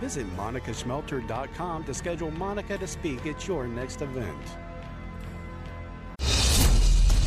Visit 0.00 0.26
monicaschmelter.com 0.36 1.84
to 1.84 1.94
schedule 1.94 2.30
Monica 2.32 2.76
to 2.78 2.86
speak 2.86 3.26
at 3.26 3.46
your 3.46 3.66
next 3.66 4.02
event. 4.02 4.63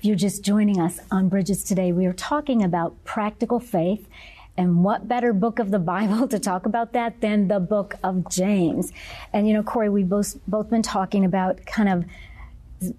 If 0.00 0.06
you're 0.06 0.16
just 0.16 0.42
joining 0.42 0.80
us 0.80 0.98
on 1.10 1.28
Bridges 1.28 1.62
today, 1.62 1.92
we 1.92 2.06
are 2.06 2.14
talking 2.14 2.62
about 2.62 3.04
practical 3.04 3.60
faith. 3.60 4.08
And 4.56 4.82
what 4.82 5.06
better 5.06 5.34
book 5.34 5.58
of 5.58 5.70
the 5.70 5.78
Bible 5.78 6.26
to 6.28 6.38
talk 6.38 6.64
about 6.64 6.94
that 6.94 7.20
than 7.20 7.48
the 7.48 7.60
book 7.60 7.96
of 8.02 8.30
James? 8.30 8.92
And 9.34 9.46
you 9.46 9.52
know, 9.52 9.62
Corey, 9.62 9.90
we've 9.90 10.08
both, 10.08 10.38
both 10.48 10.70
been 10.70 10.80
talking 10.80 11.26
about 11.26 11.66
kind 11.66 11.90
of 11.90 12.06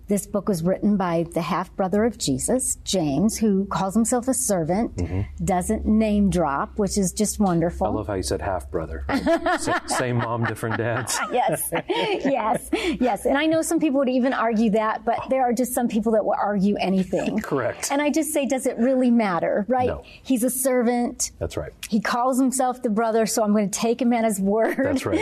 this 0.08 0.28
book 0.28 0.48
was 0.48 0.64
written 0.64 0.96
by 0.96 1.26
the 1.34 1.42
half 1.42 1.76
brother 1.76 2.04
of 2.04 2.18
Jesus, 2.18 2.76
James, 2.84 3.38
who 3.38 3.66
calls 3.66 3.94
himself 3.94 4.28
a 4.28 4.34
servant, 4.34 4.96
mm-hmm. 4.96 5.44
doesn't 5.44 5.86
name 5.86 6.30
drop, 6.30 6.78
which 6.78 6.98
is 6.98 7.12
just 7.12 7.40
wonderful. 7.40 7.88
I 7.88 7.90
love 7.90 8.08
how 8.08 8.14
you 8.14 8.24
said 8.24 8.42
half 8.42 8.70
brother. 8.70 9.06
Same 9.88 10.18
mom, 10.18 10.46
different 10.46 10.78
dads. 10.78 11.18
yes, 11.32 11.72
yes, 11.90 12.70
yes. 12.72 13.26
And 13.26 13.38
I 13.38 13.48
know 13.48 13.62
some 13.62 13.80
people 13.80 14.00
would 14.00 14.10
even 14.10 14.34
argue 14.34 14.70
that, 14.72 15.04
but 15.04 15.20
there 15.30 15.44
are 15.44 15.54
just 15.54 15.74
some 15.74 15.88
people 15.88 16.12
that 16.12 16.24
will 16.24 16.36
argue 16.40 16.76
anything. 16.80 17.40
Correct. 17.42 17.92
And 17.92 18.02
I 18.02 18.12
just 18.12 18.32
say, 18.32 18.46
does 18.46 18.68
it 18.68 18.78
really 18.78 19.10
matter, 19.10 19.66
right? 19.68 19.88
No. 19.88 20.04
He's 20.06 20.44
a 20.44 20.50
servant. 20.50 21.32
That's 21.40 21.58
right. 21.58 21.74
He 21.90 22.00
calls 22.00 22.40
himself 22.40 22.84
the 22.84 22.90
brother, 22.90 23.26
so 23.26 23.44
I'm 23.44 23.52
going 23.52 23.70
to 23.70 23.80
take 23.80 24.02
him 24.02 24.14
at 24.14 24.26
his 24.26 24.40
word. 24.40 24.78
That's 24.78 25.06
right. 25.06 25.18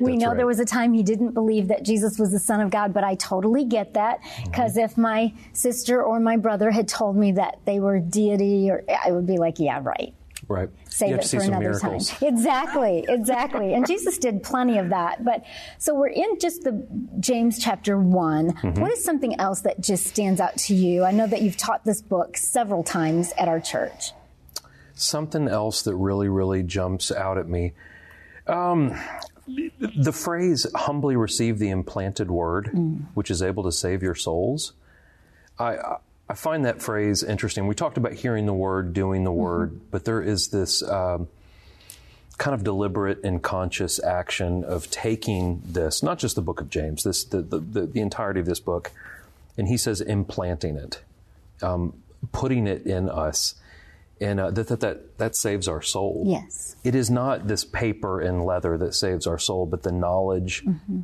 we 0.00 0.12
That's 0.12 0.22
know 0.22 0.28
right. 0.28 0.36
there 0.36 0.46
was 0.46 0.58
a 0.58 0.64
time 0.64 0.92
he 0.92 1.02
didn't 1.02 1.32
believe 1.32 1.68
that 1.68 1.84
Jesus 1.84 2.18
was 2.18 2.32
the 2.32 2.40
Son 2.40 2.60
of 2.60 2.70
God, 2.70 2.92
but 2.92 3.04
I 3.04 3.14
totally 3.14 3.64
get 3.64 3.94
that 3.94 3.99
that 4.00 4.20
because 4.44 4.72
mm-hmm. 4.72 4.84
if 4.84 4.96
my 4.96 5.32
sister 5.52 6.02
or 6.02 6.18
my 6.20 6.36
brother 6.36 6.70
had 6.70 6.88
told 6.88 7.16
me 7.16 7.32
that 7.32 7.58
they 7.64 7.80
were 7.80 7.98
deity, 7.98 8.70
or 8.70 8.82
I 8.88 9.12
would 9.12 9.26
be 9.26 9.36
like, 9.36 9.58
yeah, 9.58 9.80
right. 9.82 10.14
Right. 10.48 10.68
Save 10.88 11.16
it 11.16 11.24
for 11.24 11.42
another 11.42 11.78
time. 11.78 12.00
Exactly, 12.22 13.04
exactly. 13.08 13.74
and 13.74 13.86
Jesus 13.86 14.18
did 14.18 14.42
plenty 14.42 14.78
of 14.78 14.88
that. 14.88 15.24
But 15.24 15.44
so 15.78 15.94
we're 15.94 16.08
in 16.08 16.40
just 16.40 16.62
the 16.62 16.84
James 17.20 17.58
chapter 17.58 17.96
one. 17.98 18.52
Mm-hmm. 18.54 18.80
What 18.80 18.90
is 18.90 19.04
something 19.04 19.38
else 19.38 19.60
that 19.60 19.80
just 19.80 20.06
stands 20.06 20.40
out 20.40 20.56
to 20.56 20.74
you? 20.74 21.04
I 21.04 21.12
know 21.12 21.28
that 21.28 21.42
you've 21.42 21.56
taught 21.56 21.84
this 21.84 22.02
book 22.02 22.36
several 22.36 22.82
times 22.82 23.32
at 23.38 23.46
our 23.46 23.60
church. 23.60 24.12
Something 24.94 25.46
else 25.46 25.82
that 25.82 25.94
really, 25.94 26.28
really 26.28 26.62
jumps 26.64 27.12
out 27.12 27.38
at 27.38 27.48
me. 27.48 27.72
Um, 28.48 28.98
the 29.96 30.12
phrase 30.12 30.66
humbly 30.74 31.16
receive 31.16 31.58
the 31.58 31.70
implanted 31.70 32.30
word, 32.30 32.70
mm. 32.72 33.02
which 33.14 33.30
is 33.30 33.42
able 33.42 33.62
to 33.64 33.72
save 33.72 34.02
your 34.02 34.14
souls, 34.14 34.72
I, 35.58 35.96
I 36.28 36.34
find 36.34 36.64
that 36.64 36.80
phrase 36.80 37.22
interesting. 37.22 37.66
We 37.66 37.74
talked 37.74 37.96
about 37.96 38.12
hearing 38.12 38.46
the 38.46 38.54
word, 38.54 38.92
doing 38.92 39.24
the 39.24 39.30
mm-hmm. 39.30 39.40
word, 39.40 39.80
but 39.90 40.04
there 40.04 40.22
is 40.22 40.48
this 40.48 40.82
um, 40.82 41.28
kind 42.38 42.54
of 42.54 42.64
deliberate 42.64 43.22
and 43.24 43.42
conscious 43.42 44.02
action 44.02 44.64
of 44.64 44.90
taking 44.90 45.60
this, 45.64 46.02
not 46.02 46.18
just 46.18 46.36
the 46.36 46.42
book 46.42 46.60
of 46.60 46.70
James, 46.70 47.02
this 47.02 47.24
the, 47.24 47.42
the, 47.42 47.58
the, 47.58 47.86
the 47.86 48.00
entirety 48.00 48.40
of 48.40 48.46
this 48.46 48.60
book, 48.60 48.92
and 49.58 49.68
he 49.68 49.76
says 49.76 50.00
implanting 50.00 50.76
it, 50.76 51.02
um, 51.62 51.92
putting 52.32 52.66
it 52.66 52.86
in 52.86 53.10
us 53.10 53.56
and 54.20 54.38
uh, 54.38 54.50
that, 54.50 54.68
that 54.68 54.80
that 54.80 55.18
that 55.18 55.36
saves 55.36 55.68
our 55.68 55.82
soul. 55.82 56.24
Yes, 56.26 56.76
it 56.84 56.94
is 56.94 57.10
not 57.10 57.48
this 57.48 57.64
paper 57.64 58.20
and 58.20 58.44
leather 58.44 58.76
that 58.78 58.94
saves 58.94 59.26
our 59.26 59.38
soul, 59.38 59.66
but 59.66 59.82
the 59.82 59.92
knowledge 59.92 60.64
mm-hmm. 60.64 61.00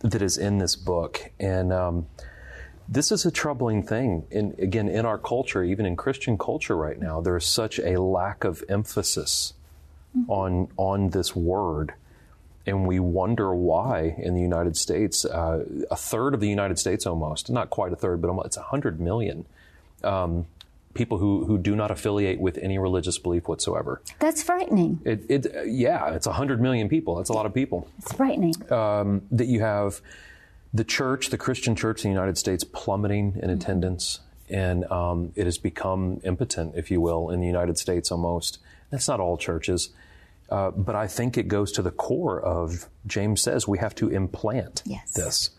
that 0.00 0.22
is 0.22 0.38
in 0.38 0.58
this 0.58 0.76
book. 0.76 1.30
And 1.40 1.72
um, 1.72 2.06
this 2.88 3.10
is 3.10 3.24
a 3.26 3.30
troubling 3.30 3.82
thing. 3.82 4.26
And 4.30 4.58
again, 4.58 4.88
in 4.88 5.04
our 5.06 5.18
culture, 5.18 5.64
even 5.64 5.86
in 5.86 5.96
Christian 5.96 6.38
culture 6.38 6.76
right 6.76 6.98
now, 6.98 7.20
there 7.20 7.36
is 7.36 7.44
such 7.44 7.78
a 7.78 8.00
lack 8.00 8.44
of 8.44 8.62
emphasis 8.68 9.54
mm-hmm. 10.16 10.30
on 10.30 10.68
on 10.76 11.10
this 11.10 11.34
word. 11.34 11.94
And 12.64 12.86
we 12.86 13.00
wonder 13.00 13.52
why 13.52 14.14
in 14.18 14.34
the 14.34 14.40
United 14.40 14.76
States, 14.76 15.24
uh, 15.24 15.64
a 15.90 15.96
third 15.96 16.32
of 16.32 16.38
the 16.38 16.48
United 16.48 16.78
States 16.78 17.06
almost, 17.06 17.50
not 17.50 17.70
quite 17.70 17.92
a 17.92 17.96
third, 17.96 18.22
but 18.22 18.28
almost, 18.28 18.46
it's 18.46 18.56
100 18.56 19.00
million, 19.00 19.46
um, 20.04 20.46
people 20.94 21.18
who, 21.18 21.44
who 21.46 21.58
do 21.58 21.74
not 21.74 21.90
affiliate 21.90 22.40
with 22.40 22.58
any 22.58 22.78
religious 22.78 23.18
belief 23.18 23.48
whatsoever. 23.48 24.02
That's 24.18 24.42
frightening. 24.42 25.00
It, 25.04 25.24
it 25.28 25.66
yeah, 25.66 26.10
it's 26.10 26.26
100 26.26 26.60
million 26.60 26.88
people. 26.88 27.16
That's 27.16 27.30
a 27.30 27.32
lot 27.32 27.46
of 27.46 27.54
people. 27.54 27.88
It's 27.98 28.12
frightening. 28.12 28.54
Um, 28.70 29.22
that 29.30 29.46
you 29.46 29.60
have 29.60 30.00
the 30.74 30.84
church, 30.84 31.28
the 31.28 31.38
Christian 31.38 31.76
church 31.76 32.04
in 32.04 32.10
the 32.10 32.14
United 32.14 32.38
States, 32.38 32.64
plummeting 32.64 33.34
in 33.34 33.42
mm-hmm. 33.42 33.50
attendance, 33.50 34.20
and 34.48 34.84
um, 34.90 35.32
it 35.34 35.44
has 35.46 35.58
become 35.58 36.20
impotent, 36.24 36.74
if 36.76 36.90
you 36.90 37.00
will, 37.00 37.30
in 37.30 37.40
the 37.40 37.46
United 37.46 37.78
States 37.78 38.10
almost. 38.10 38.58
That's 38.90 39.08
not 39.08 39.20
all 39.20 39.36
churches. 39.36 39.90
Uh, 40.50 40.70
but 40.70 40.94
I 40.94 41.06
think 41.06 41.38
it 41.38 41.48
goes 41.48 41.72
to 41.72 41.82
the 41.82 41.90
core 41.90 42.38
of 42.38 42.86
James 43.06 43.40
says 43.40 43.66
we 43.66 43.78
have 43.78 43.94
to 43.94 44.10
implant 44.10 44.82
yes. 44.84 45.14
this. 45.14 45.50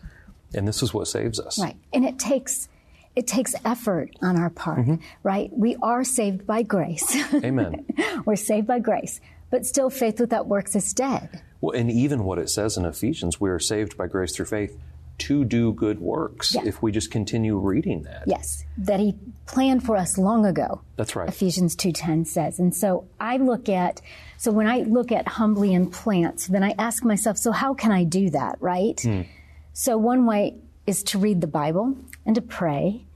And 0.54 0.68
this 0.68 0.84
is 0.84 0.94
what 0.94 1.08
saves 1.08 1.40
us. 1.40 1.58
Right. 1.58 1.76
And 1.92 2.04
it 2.04 2.16
takes 2.16 2.68
it 3.16 3.26
takes 3.26 3.54
effort 3.64 4.10
on 4.22 4.36
our 4.36 4.50
part, 4.50 4.80
mm-hmm. 4.80 4.94
right? 5.22 5.50
We 5.52 5.76
are 5.82 6.04
saved 6.04 6.46
by 6.46 6.62
grace. 6.62 7.16
Amen. 7.34 7.86
We're 8.24 8.36
saved 8.36 8.66
by 8.66 8.80
grace, 8.80 9.20
but 9.50 9.64
still 9.66 9.90
faith 9.90 10.20
without 10.20 10.46
works 10.46 10.74
is 10.74 10.92
dead. 10.92 11.42
Well, 11.60 11.78
and 11.78 11.90
even 11.90 12.24
what 12.24 12.38
it 12.38 12.50
says 12.50 12.76
in 12.76 12.84
Ephesians, 12.84 13.40
we 13.40 13.50
are 13.50 13.58
saved 13.58 13.96
by 13.96 14.06
grace 14.06 14.34
through 14.34 14.46
faith 14.46 14.76
to 15.16 15.44
do 15.44 15.72
good 15.72 16.00
works 16.00 16.54
yeah. 16.54 16.62
if 16.64 16.82
we 16.82 16.90
just 16.90 17.10
continue 17.10 17.56
reading 17.56 18.02
that. 18.02 18.24
Yes, 18.26 18.64
that 18.78 18.98
he 18.98 19.14
planned 19.46 19.84
for 19.84 19.96
us 19.96 20.18
long 20.18 20.44
ago. 20.44 20.80
That's 20.96 21.14
right. 21.14 21.28
Ephesians 21.28 21.76
2:10 21.76 22.26
says. 22.26 22.58
And 22.58 22.74
so 22.74 23.06
I 23.20 23.36
look 23.36 23.68
at 23.68 24.00
so 24.38 24.50
when 24.50 24.66
I 24.66 24.80
look 24.80 25.12
at 25.12 25.28
humbly 25.28 25.72
in 25.72 25.90
plants, 25.90 26.48
then 26.48 26.62
I 26.64 26.74
ask 26.78 27.04
myself, 27.04 27.38
so 27.38 27.52
how 27.52 27.74
can 27.74 27.92
I 27.92 28.04
do 28.04 28.30
that, 28.30 28.56
right? 28.60 28.96
Mm. 28.96 29.26
So 29.72 29.96
one 29.96 30.26
way 30.26 30.56
is 30.86 31.02
to 31.04 31.18
read 31.18 31.40
the 31.40 31.46
Bible 31.46 31.96
and 32.26 32.34
to 32.34 32.42
pray 32.42 33.06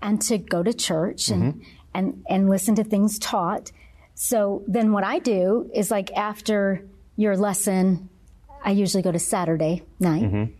and 0.00 0.20
to 0.22 0.38
go 0.38 0.62
to 0.62 0.72
church 0.72 1.28
and, 1.28 1.54
mm-hmm. 1.54 1.62
and, 1.94 2.24
and 2.28 2.48
listen 2.48 2.74
to 2.74 2.84
things 2.84 3.18
taught. 3.18 3.70
So 4.14 4.62
then 4.66 4.92
what 4.92 5.04
I 5.04 5.18
do 5.18 5.70
is 5.74 5.90
like 5.90 6.12
after 6.12 6.84
your 7.16 7.36
lesson, 7.36 8.08
I 8.64 8.72
usually 8.72 9.02
go 9.02 9.12
to 9.12 9.18
Saturday 9.18 9.82
night. 9.98 10.22
Mm-hmm. 10.22 10.52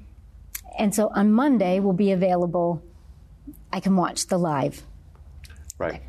And 0.78 0.94
so 0.94 1.10
on 1.14 1.32
Monday 1.32 1.80
we'll 1.80 1.92
be 1.92 2.12
available. 2.12 2.82
I 3.72 3.80
can 3.80 3.96
watch 3.96 4.26
the 4.26 4.38
live. 4.38 4.82
Right. 5.78 6.02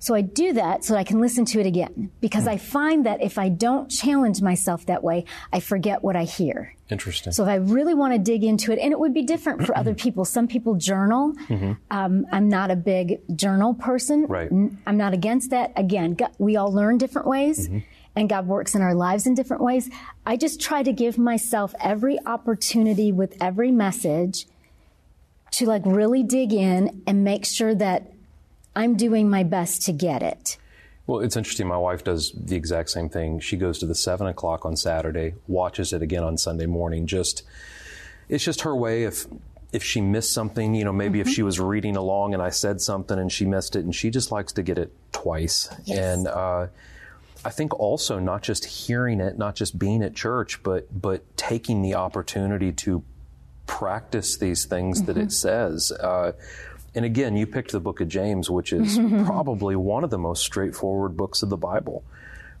So 0.00 0.14
I 0.14 0.22
do 0.22 0.54
that 0.54 0.82
so 0.82 0.96
I 0.96 1.04
can 1.04 1.20
listen 1.20 1.44
to 1.44 1.60
it 1.60 1.66
again 1.66 2.10
because 2.22 2.46
I 2.46 2.56
find 2.56 3.04
that 3.04 3.22
if 3.22 3.36
I 3.36 3.50
don't 3.50 3.90
challenge 3.90 4.40
myself 4.40 4.86
that 4.86 5.04
way, 5.04 5.26
I 5.52 5.60
forget 5.60 6.02
what 6.02 6.16
I 6.16 6.24
hear. 6.24 6.74
Interesting. 6.88 7.34
So 7.34 7.44
if 7.44 7.50
I 7.50 7.56
really 7.56 7.92
want 7.92 8.14
to 8.14 8.18
dig 8.18 8.42
into 8.42 8.72
it, 8.72 8.78
and 8.78 8.92
it 8.92 8.98
would 8.98 9.12
be 9.12 9.22
different 9.22 9.66
for 9.66 9.76
other 9.76 9.94
people. 10.04 10.24
Some 10.24 10.48
people 10.48 10.74
journal. 10.76 11.34
Mm-hmm. 11.48 11.72
Um, 11.90 12.26
I'm 12.32 12.48
not 12.48 12.70
a 12.70 12.76
big 12.76 13.20
journal 13.36 13.74
person. 13.74 14.24
Right. 14.26 14.50
I'm 14.50 14.96
not 14.96 15.12
against 15.12 15.50
that. 15.50 15.72
Again, 15.76 16.16
we 16.38 16.56
all 16.56 16.72
learn 16.72 16.96
different 16.96 17.28
ways. 17.28 17.68
Mm-hmm. 17.68 17.78
and 18.16 18.28
God 18.28 18.46
works 18.46 18.74
in 18.74 18.80
our 18.80 18.94
lives 18.94 19.26
in 19.26 19.34
different 19.34 19.62
ways. 19.62 19.90
I 20.24 20.36
just 20.36 20.60
try 20.60 20.82
to 20.82 20.92
give 20.92 21.18
myself 21.18 21.74
every 21.78 22.18
opportunity 22.24 23.12
with 23.12 23.36
every 23.40 23.70
message 23.70 24.46
to 25.52 25.66
like 25.66 25.82
really 25.84 26.22
dig 26.22 26.52
in 26.52 27.02
and 27.06 27.22
make 27.22 27.44
sure 27.44 27.74
that 27.74 28.09
I'm 28.74 28.96
doing 28.96 29.28
my 29.28 29.42
best 29.42 29.82
to 29.82 29.92
get 29.92 30.22
it. 30.22 30.56
Well, 31.06 31.20
it's 31.20 31.36
interesting. 31.36 31.66
My 31.66 31.76
wife 31.76 32.04
does 32.04 32.32
the 32.32 32.54
exact 32.54 32.90
same 32.90 33.08
thing. 33.08 33.40
She 33.40 33.56
goes 33.56 33.78
to 33.80 33.86
the 33.86 33.94
seven 33.94 34.28
o'clock 34.28 34.64
on 34.64 34.76
Saturday, 34.76 35.34
watches 35.48 35.92
it 35.92 36.02
again 36.02 36.22
on 36.22 36.38
Sunday 36.38 36.66
morning. 36.66 37.06
Just, 37.06 37.42
it's 38.28 38.44
just 38.44 38.60
her 38.60 38.76
way. 38.76 39.04
If 39.04 39.26
if 39.72 39.84
she 39.84 40.00
missed 40.00 40.32
something, 40.32 40.74
you 40.74 40.84
know, 40.84 40.92
maybe 40.92 41.20
mm-hmm. 41.20 41.28
if 41.28 41.34
she 41.34 41.42
was 41.42 41.60
reading 41.60 41.96
along 41.96 42.34
and 42.34 42.42
I 42.42 42.50
said 42.50 42.80
something 42.80 43.18
and 43.18 43.30
she 43.30 43.44
missed 43.44 43.76
it, 43.76 43.84
and 43.84 43.94
she 43.94 44.10
just 44.10 44.32
likes 44.32 44.52
to 44.54 44.62
get 44.62 44.78
it 44.78 44.92
twice. 45.12 45.68
Yes. 45.84 45.98
And 45.98 46.28
uh, 46.28 46.66
I 47.44 47.50
think 47.50 47.78
also 47.78 48.18
not 48.18 48.42
just 48.42 48.64
hearing 48.64 49.20
it, 49.20 49.38
not 49.38 49.54
just 49.54 49.78
being 49.78 50.02
at 50.02 50.14
church, 50.14 50.62
but 50.62 50.86
but 51.00 51.36
taking 51.36 51.82
the 51.82 51.94
opportunity 51.94 52.72
to 52.72 53.02
practice 53.66 54.36
these 54.36 54.64
things 54.64 54.98
mm-hmm. 54.98 55.06
that 55.06 55.16
it 55.16 55.28
mm-hmm. 55.28 55.30
says. 55.30 55.92
Uh, 55.92 56.32
and 56.94 57.04
again, 57.04 57.36
you 57.36 57.46
picked 57.46 57.72
the 57.72 57.80
book 57.80 58.00
of 58.00 58.08
James, 58.08 58.50
which 58.50 58.72
is 58.72 58.98
probably 59.24 59.76
one 59.76 60.04
of 60.04 60.10
the 60.10 60.18
most 60.18 60.42
straightforward 60.42 61.16
books 61.16 61.42
of 61.42 61.48
the 61.48 61.56
Bible. 61.56 62.04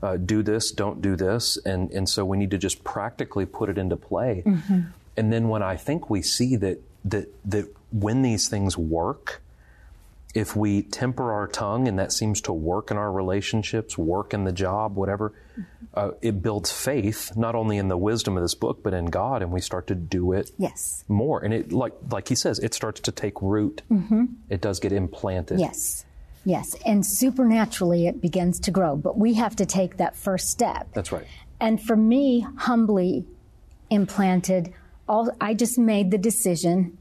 Uh, 0.02 0.16
do 0.16 0.42
this, 0.42 0.70
don't 0.70 1.02
do 1.02 1.16
this. 1.16 1.58
And, 1.58 1.90
and 1.90 2.08
so 2.08 2.24
we 2.24 2.38
need 2.38 2.50
to 2.52 2.58
just 2.58 2.84
practically 2.84 3.44
put 3.44 3.68
it 3.68 3.76
into 3.76 3.96
play. 3.96 4.42
Mm-hmm. 4.46 4.80
And 5.16 5.32
then 5.32 5.48
when 5.48 5.62
I 5.62 5.76
think 5.76 6.08
we 6.08 6.22
see 6.22 6.56
that, 6.56 6.80
that, 7.04 7.28
that 7.50 7.66
when 7.92 8.22
these 8.22 8.48
things 8.48 8.78
work, 8.78 9.42
if 10.34 10.54
we 10.54 10.82
temper 10.82 11.32
our 11.32 11.48
tongue 11.48 11.88
and 11.88 11.98
that 11.98 12.12
seems 12.12 12.40
to 12.42 12.52
work 12.52 12.90
in 12.90 12.96
our 12.96 13.10
relationships, 13.10 13.98
work 13.98 14.32
in 14.32 14.44
the 14.44 14.52
job, 14.52 14.96
whatever, 14.96 15.32
uh, 15.94 16.12
it 16.22 16.40
builds 16.40 16.70
faith 16.70 17.36
not 17.36 17.54
only 17.54 17.76
in 17.76 17.88
the 17.88 17.96
wisdom 17.96 18.36
of 18.36 18.42
this 18.42 18.54
book 18.54 18.82
but 18.82 18.94
in 18.94 19.06
God, 19.06 19.42
and 19.42 19.50
we 19.50 19.60
start 19.60 19.88
to 19.88 19.94
do 19.94 20.32
it 20.32 20.50
yes 20.56 21.04
more. 21.08 21.42
And 21.42 21.52
it 21.52 21.72
like 21.72 21.94
like 22.10 22.28
he 22.28 22.34
says, 22.34 22.58
it 22.60 22.74
starts 22.74 23.00
to 23.00 23.12
take 23.12 23.42
root. 23.42 23.82
Mm-hmm. 23.90 24.26
It 24.48 24.60
does 24.60 24.78
get 24.78 24.92
implanted. 24.92 25.58
Yes, 25.58 26.04
yes, 26.44 26.76
and 26.86 27.04
supernaturally 27.04 28.06
it 28.06 28.20
begins 28.20 28.60
to 28.60 28.70
grow. 28.70 28.96
But 28.96 29.18
we 29.18 29.34
have 29.34 29.56
to 29.56 29.66
take 29.66 29.96
that 29.96 30.16
first 30.16 30.48
step. 30.48 30.88
That's 30.94 31.10
right. 31.10 31.26
And 31.58 31.82
for 31.82 31.96
me, 31.96 32.46
humbly 32.56 33.26
implanted, 33.90 34.72
all 35.08 35.30
I 35.40 35.54
just 35.54 35.76
made 35.76 36.12
the 36.12 36.18
decision 36.18 36.96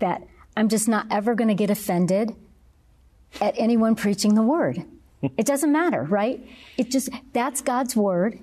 that 0.00 0.26
I'm 0.56 0.68
just 0.68 0.88
not 0.88 1.06
ever 1.10 1.36
going 1.36 1.48
to 1.48 1.54
get 1.54 1.70
offended 1.70 2.34
at 3.40 3.54
anyone 3.56 3.94
preaching 3.94 4.34
the 4.34 4.42
word. 4.42 4.84
it 5.22 5.46
doesn't 5.46 5.72
matter, 5.72 6.02
right? 6.02 6.44
It 6.76 6.90
just, 6.90 7.08
that's 7.32 7.60
God's 7.60 7.96
word. 7.96 8.38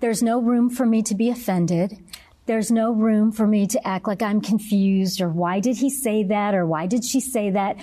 There's 0.00 0.22
no 0.22 0.40
room 0.40 0.70
for 0.70 0.86
me 0.86 1.02
to 1.02 1.14
be 1.14 1.30
offended. 1.30 1.98
There's 2.46 2.70
no 2.70 2.92
room 2.92 3.32
for 3.32 3.46
me 3.46 3.66
to 3.66 3.86
act 3.86 4.06
like 4.06 4.22
I'm 4.22 4.40
confused 4.40 5.20
or 5.20 5.28
why 5.28 5.60
did 5.60 5.78
he 5.78 5.90
say 5.90 6.22
that 6.24 6.54
or 6.54 6.66
why 6.66 6.86
did 6.86 7.04
she 7.04 7.20
say 7.20 7.50
that? 7.50 7.76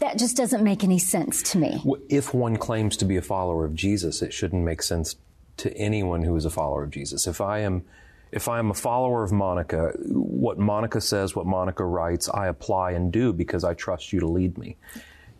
That 0.00 0.18
just 0.18 0.36
doesn't 0.36 0.64
make 0.64 0.82
any 0.82 0.98
sense 0.98 1.42
to 1.52 1.58
me. 1.58 1.82
If 2.08 2.32
one 2.32 2.56
claims 2.56 2.96
to 2.98 3.04
be 3.04 3.16
a 3.16 3.22
follower 3.22 3.64
of 3.64 3.74
Jesus, 3.74 4.22
it 4.22 4.32
shouldn't 4.32 4.64
make 4.64 4.82
sense 4.82 5.16
to 5.58 5.76
anyone 5.76 6.22
who 6.22 6.34
is 6.36 6.46
a 6.46 6.50
follower 6.50 6.82
of 6.82 6.90
Jesus. 6.90 7.26
If 7.26 7.40
I 7.40 7.58
am 7.58 7.84
if 8.32 8.48
I 8.48 8.58
am 8.58 8.70
a 8.70 8.74
follower 8.74 9.24
of 9.24 9.32
Monica, 9.32 9.92
what 9.98 10.58
Monica 10.58 11.00
says, 11.00 11.34
what 11.34 11.46
Monica 11.46 11.84
writes, 11.84 12.28
I 12.28 12.46
apply 12.46 12.92
and 12.92 13.12
do 13.12 13.32
because 13.32 13.64
I 13.64 13.74
trust 13.74 14.12
you 14.12 14.20
to 14.20 14.26
lead 14.26 14.56
me. 14.56 14.76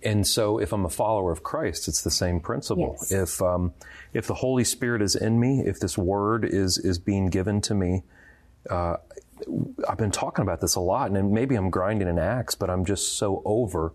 And 0.02 0.26
so, 0.26 0.58
if 0.58 0.72
I'm 0.72 0.86
a 0.86 0.90
follower 0.90 1.30
of 1.30 1.42
Christ, 1.42 1.86
it's 1.86 2.02
the 2.02 2.10
same 2.10 2.40
principle. 2.40 2.96
Yes. 3.00 3.12
If 3.12 3.42
um, 3.42 3.74
if 4.14 4.26
the 4.26 4.34
Holy 4.34 4.64
Spirit 4.64 5.02
is 5.02 5.14
in 5.14 5.38
me, 5.38 5.60
if 5.60 5.78
this 5.78 5.98
Word 5.98 6.44
is 6.44 6.78
is 6.78 6.98
being 6.98 7.26
given 7.26 7.60
to 7.62 7.74
me, 7.74 8.02
uh, 8.70 8.96
I've 9.86 9.98
been 9.98 10.10
talking 10.10 10.42
about 10.42 10.62
this 10.62 10.74
a 10.74 10.80
lot, 10.80 11.10
and 11.10 11.32
maybe 11.32 11.54
I'm 11.54 11.68
grinding 11.68 12.08
an 12.08 12.18
axe, 12.18 12.54
but 12.54 12.70
I'm 12.70 12.86
just 12.86 13.18
so 13.18 13.42
over 13.44 13.92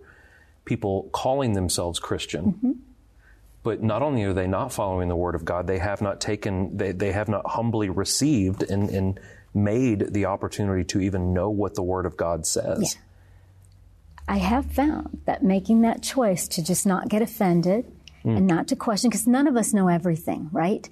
people 0.64 1.10
calling 1.12 1.54
themselves 1.54 2.00
Christian. 2.00 2.54
Mm-hmm 2.54 2.72
but 3.66 3.82
not 3.82 4.04
only 4.04 4.24
are 4.24 4.34
they 4.34 4.46
not 4.46 4.72
following 4.72 5.10
the 5.10 5.16
word 5.16 5.34
of 5.34 5.44
God, 5.44 5.66
they 5.66 5.80
have 5.80 6.00
not 6.00 6.22
taken, 6.22 6.78
they, 6.78 6.92
they 6.92 7.12
have 7.12 7.28
not 7.28 7.46
humbly 7.48 7.90
received 7.90 8.62
and, 8.62 8.90
and 8.92 9.20
made 9.56 10.14
the 10.14 10.26
opportunity 10.26 10.84
to 10.84 11.02
even 11.02 11.34
know 11.34 11.50
what 11.50 11.74
the 11.74 11.82
word 11.82 12.06
of 12.06 12.16
God 12.16 12.46
says. 12.46 12.96
Yeah. 12.96 13.02
I 14.28 14.38
have 14.38 14.72
found 14.72 15.22
that 15.26 15.44
making 15.44 15.82
that 15.82 16.04
choice 16.04 16.48
to 16.50 16.64
just 16.64 16.86
not 16.86 17.10
get 17.10 17.24
offended 17.24 17.92
mm. 18.24 18.38
and 18.38 18.46
not 18.46 18.68
to 18.68 18.76
question, 18.76 19.10
because 19.10 19.26
none 19.26 19.48
of 19.48 19.58
us 19.58 19.74
know 19.74 19.88
everything, 19.88 20.50
right? 20.52 20.88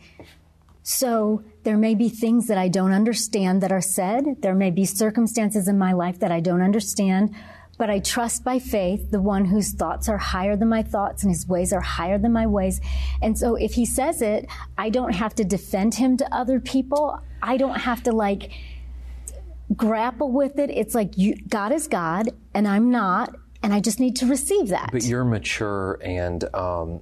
So 0.81 1.43
there 1.61 1.77
may 1.77 1.93
be 1.93 2.09
things 2.09 2.47
that 2.47 2.57
I 2.57 2.69
don't 2.69 2.91
understand 2.91 3.61
that 3.61 3.71
are 3.71 3.81
said. 3.81 4.41
There 4.41 4.55
may 4.55 4.71
be 4.71 4.85
circumstances 4.85 5.67
in 5.67 5.77
my 5.77 5.93
life 5.93 6.19
that 6.19 6.31
I 6.31 6.39
don't 6.39 6.61
understand 6.61 7.35
but 7.77 7.89
I 7.89 7.99
trust 7.99 8.43
by 8.43 8.59
faith 8.59 9.11
the 9.11 9.21
one 9.21 9.45
whose 9.45 9.73
thoughts 9.73 10.07
are 10.07 10.17
higher 10.17 10.55
than 10.55 10.69
my 10.69 10.83
thoughts 10.83 11.23
and 11.23 11.31
his 11.31 11.47
ways 11.47 11.73
are 11.73 11.81
higher 11.81 12.17
than 12.17 12.31
my 12.31 12.45
ways. 12.45 12.79
And 13.21 13.37
so 13.37 13.55
if 13.55 13.73
he 13.73 13.85
says 13.85 14.21
it, 14.21 14.47
I 14.77 14.89
don't 14.89 15.13
have 15.13 15.33
to 15.35 15.43
defend 15.43 15.95
him 15.95 16.17
to 16.17 16.35
other 16.35 16.59
people. 16.59 17.19
I 17.41 17.57
don't 17.57 17.79
have 17.79 18.03
to 18.03 18.11
like 18.11 18.51
grapple 19.75 20.31
with 20.31 20.59
it. 20.59 20.69
It's 20.69 20.93
like 20.93 21.17
you, 21.17 21.35
God 21.47 21.71
is 21.71 21.87
God 21.87 22.29
and 22.53 22.67
I'm 22.67 22.91
not, 22.91 23.35
and 23.63 23.73
I 23.73 23.79
just 23.79 23.99
need 23.99 24.15
to 24.17 24.27
receive 24.27 24.67
that. 24.69 24.89
But 24.91 25.03
you're 25.03 25.25
mature 25.25 25.99
and 26.03 26.43
um, 26.53 27.01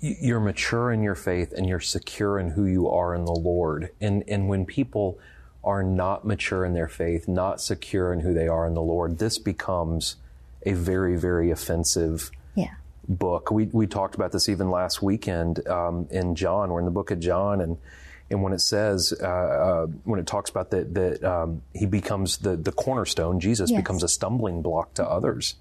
you're 0.00 0.40
mature 0.40 0.92
in 0.92 1.02
your 1.02 1.14
faith 1.14 1.52
and 1.52 1.68
you're 1.68 1.80
secure 1.80 2.38
in 2.38 2.50
who 2.50 2.64
you 2.64 2.88
are 2.88 3.14
in 3.14 3.24
the 3.24 3.32
Lord. 3.32 3.90
And 4.00 4.24
and 4.28 4.48
when 4.48 4.64
people 4.64 5.18
are 5.64 5.82
not 5.82 6.24
mature 6.24 6.64
in 6.64 6.72
their 6.72 6.88
faith, 6.88 7.28
not 7.28 7.60
secure 7.60 8.12
in 8.12 8.20
who 8.20 8.32
they 8.32 8.48
are 8.48 8.66
in 8.66 8.74
the 8.74 8.82
Lord, 8.82 9.18
this 9.18 9.38
becomes 9.38 10.16
a 10.64 10.72
very, 10.72 11.16
very 11.16 11.50
offensive 11.50 12.30
yeah. 12.54 12.74
book. 13.08 13.50
We, 13.50 13.66
we 13.66 13.86
talked 13.86 14.14
about 14.14 14.32
this 14.32 14.48
even 14.48 14.70
last 14.70 15.02
weekend 15.02 15.66
um, 15.68 16.06
in 16.10 16.34
John. 16.34 16.70
We're 16.70 16.80
in 16.80 16.84
the 16.84 16.90
book 16.90 17.10
of 17.10 17.20
John, 17.20 17.60
and 17.60 17.78
and 18.30 18.42
when 18.42 18.52
it 18.52 18.60
says 18.60 19.14
uh, 19.20 19.26
uh, 19.26 19.86
when 20.04 20.20
it 20.20 20.26
talks 20.26 20.50
about 20.50 20.70
that 20.70 20.94
that 20.94 21.24
um, 21.24 21.62
he 21.74 21.86
becomes 21.86 22.38
the 22.38 22.56
the 22.56 22.72
cornerstone, 22.72 23.40
Jesus 23.40 23.70
yes. 23.70 23.80
becomes 23.80 24.02
a 24.02 24.08
stumbling 24.08 24.62
block 24.62 24.94
to 24.94 25.04
others. 25.04 25.56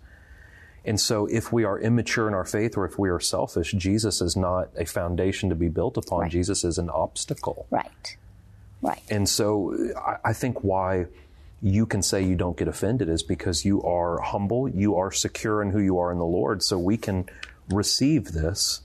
And 0.85 0.99
so, 0.99 1.25
if 1.25 1.51
we 1.51 1.65
are 1.65 1.77
immature 1.77 2.29
in 2.29 2.33
our 2.33 2.45
faith 2.45 2.77
or 2.77 2.85
if 2.85 2.97
we 2.97 3.09
are 3.09 3.19
selfish, 3.19 3.73
Jesus 3.73 4.21
is 4.21 4.37
not 4.37 4.69
a 4.77 4.85
foundation 4.85 5.49
to 5.49 5.55
be 5.55 5.67
built 5.67 5.97
upon. 5.97 6.21
Right. 6.21 6.31
Jesus 6.31 6.63
is 6.63 6.77
an 6.77 6.89
obstacle. 6.89 7.67
Right. 7.69 8.17
Right. 8.81 9.01
And 9.09 9.27
so 9.27 9.75
I, 9.97 10.29
I 10.29 10.33
think 10.33 10.63
why 10.63 11.07
you 11.61 11.85
can 11.85 12.01
say 12.03 12.23
you 12.23 12.35
don't 12.35 12.57
get 12.57 12.67
offended 12.67 13.09
is 13.09 13.23
because 13.23 13.65
you 13.65 13.81
are 13.83 14.19
humble, 14.21 14.69
you 14.69 14.95
are 14.95 15.11
secure 15.11 15.61
in 15.61 15.71
who 15.71 15.79
you 15.79 15.97
are 15.99 16.11
in 16.11 16.17
the 16.17 16.25
Lord. 16.25 16.61
So 16.63 16.77
we 16.77 16.97
can 16.97 17.27
receive 17.69 18.31
this 18.31 18.81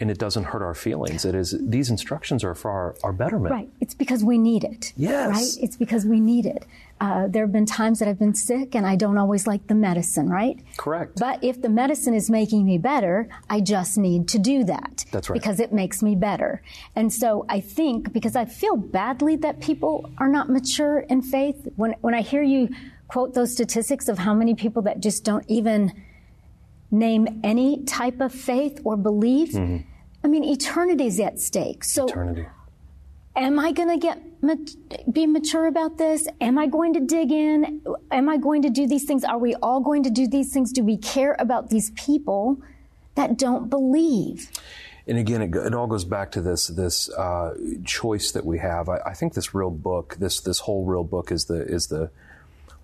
and 0.00 0.10
it 0.10 0.18
doesn't 0.18 0.44
hurt 0.44 0.62
our 0.62 0.74
feelings. 0.74 1.24
It 1.24 1.34
is 1.34 1.56
these 1.60 1.90
instructions 1.90 2.44
are 2.44 2.54
for 2.54 2.70
our, 2.70 2.94
our 3.02 3.12
betterment. 3.12 3.52
Right. 3.52 3.68
It's 3.80 3.94
because 3.94 4.22
we 4.22 4.38
need 4.38 4.62
it. 4.62 4.92
Yes. 4.96 5.56
Right. 5.56 5.64
It's 5.64 5.76
because 5.76 6.06
we 6.06 6.20
need 6.20 6.46
it. 6.46 6.64
Uh, 7.00 7.28
there 7.28 7.44
have 7.44 7.52
been 7.52 7.66
times 7.66 8.00
that 8.00 8.08
I've 8.08 8.18
been 8.18 8.34
sick 8.34 8.74
and 8.74 8.84
I 8.84 8.96
don't 8.96 9.18
always 9.18 9.46
like 9.46 9.68
the 9.68 9.74
medicine, 9.74 10.28
right? 10.28 10.58
Correct. 10.76 11.18
But 11.18 11.42
if 11.44 11.62
the 11.62 11.68
medicine 11.68 12.12
is 12.12 12.28
making 12.28 12.64
me 12.64 12.76
better, 12.76 13.28
I 13.48 13.60
just 13.60 13.96
need 13.96 14.26
to 14.28 14.38
do 14.38 14.64
that. 14.64 15.04
That's 15.12 15.30
right. 15.30 15.40
Because 15.40 15.60
it 15.60 15.72
makes 15.72 16.02
me 16.02 16.16
better. 16.16 16.60
And 16.96 17.12
so 17.12 17.46
I 17.48 17.60
think 17.60 18.12
because 18.12 18.34
I 18.34 18.46
feel 18.46 18.76
badly 18.76 19.36
that 19.36 19.60
people 19.60 20.10
are 20.18 20.28
not 20.28 20.48
mature 20.48 21.00
in 21.00 21.22
faith, 21.22 21.68
when, 21.76 21.94
when 22.00 22.14
I 22.14 22.22
hear 22.22 22.42
you 22.42 22.68
quote 23.06 23.34
those 23.34 23.52
statistics 23.52 24.08
of 24.08 24.18
how 24.18 24.34
many 24.34 24.54
people 24.54 24.82
that 24.82 25.00
just 25.00 25.24
don't 25.24 25.44
even 25.48 25.92
name 26.90 27.40
any 27.44 27.84
type 27.84 28.20
of 28.20 28.32
faith 28.32 28.80
or 28.84 28.96
belief, 28.96 29.52
mm-hmm. 29.52 29.86
I 30.24 30.28
mean, 30.28 30.42
eternity 30.42 31.06
is 31.06 31.20
at 31.20 31.38
stake. 31.38 31.84
So 31.84 32.06
eternity 32.06 32.46
am 33.38 33.58
I 33.58 33.72
going 33.72 33.88
to 33.88 33.96
get 33.96 34.22
be 35.12 35.26
mature 35.26 35.66
about 35.66 35.98
this? 35.98 36.28
Am 36.40 36.58
I 36.58 36.66
going 36.66 36.94
to 36.94 37.00
dig 37.00 37.32
in? 37.32 37.82
Am 38.10 38.28
I 38.28 38.36
going 38.36 38.62
to 38.62 38.70
do 38.70 38.86
these 38.86 39.04
things? 39.04 39.24
Are 39.24 39.38
we 39.38 39.54
all 39.56 39.80
going 39.80 40.02
to 40.04 40.10
do 40.10 40.28
these 40.28 40.52
things? 40.52 40.72
Do 40.72 40.84
we 40.84 40.96
care 40.96 41.36
about 41.38 41.70
these 41.70 41.90
people 41.90 42.60
that 43.14 43.36
don't 43.36 43.68
believe? 43.68 44.50
And 45.06 45.18
again, 45.18 45.40
it, 45.40 45.54
it 45.54 45.74
all 45.74 45.86
goes 45.86 46.04
back 46.04 46.30
to 46.32 46.42
this 46.42 46.66
this 46.68 47.10
uh, 47.10 47.54
choice 47.84 48.32
that 48.32 48.44
we 48.44 48.58
have. 48.58 48.88
I, 48.88 48.98
I, 49.06 49.14
think 49.14 49.32
this 49.32 49.54
real 49.54 49.70
book, 49.70 50.16
this 50.18 50.40
this 50.40 50.60
whole 50.60 50.84
real 50.84 51.04
book, 51.04 51.32
is 51.32 51.46
the 51.46 51.62
is 51.62 51.86
the 51.86 52.10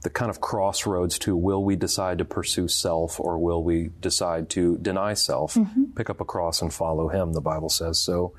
the 0.02 0.10
kind 0.10 0.30
of 0.30 0.40
crossroads 0.40 1.18
to 1.18 1.36
will 1.36 1.62
we 1.62 1.76
decide 1.76 2.18
to 2.18 2.24
pursue 2.24 2.68
self 2.68 3.20
or 3.20 3.38
will 3.38 3.62
we 3.62 3.90
decide 4.00 4.50
to 4.50 4.78
deny 4.78 5.14
self, 5.14 5.54
mm-hmm. 5.54 5.84
pick 5.96 6.10
up 6.10 6.20
a 6.20 6.24
cross 6.24 6.62
and 6.62 6.72
follow 6.72 7.08
Him? 7.08 7.32
The 7.34 7.40
Bible 7.40 7.68
says 7.68 8.00
so. 8.00 8.32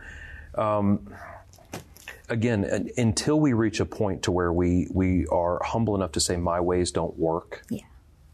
Um, 0.56 1.08
again, 2.30 2.90
until 2.98 3.40
we 3.40 3.54
reach 3.54 3.80
a 3.80 3.86
point 3.86 4.24
to 4.24 4.32
where 4.32 4.52
we, 4.52 4.88
we 4.92 5.26
are 5.28 5.62
humble 5.64 5.96
enough 5.96 6.12
to 6.14 6.20
say, 6.20 6.38
my 6.38 6.60
ways 6.60 6.92
don't 6.92 7.18
work, 7.18 7.64
yeah. 7.70 7.82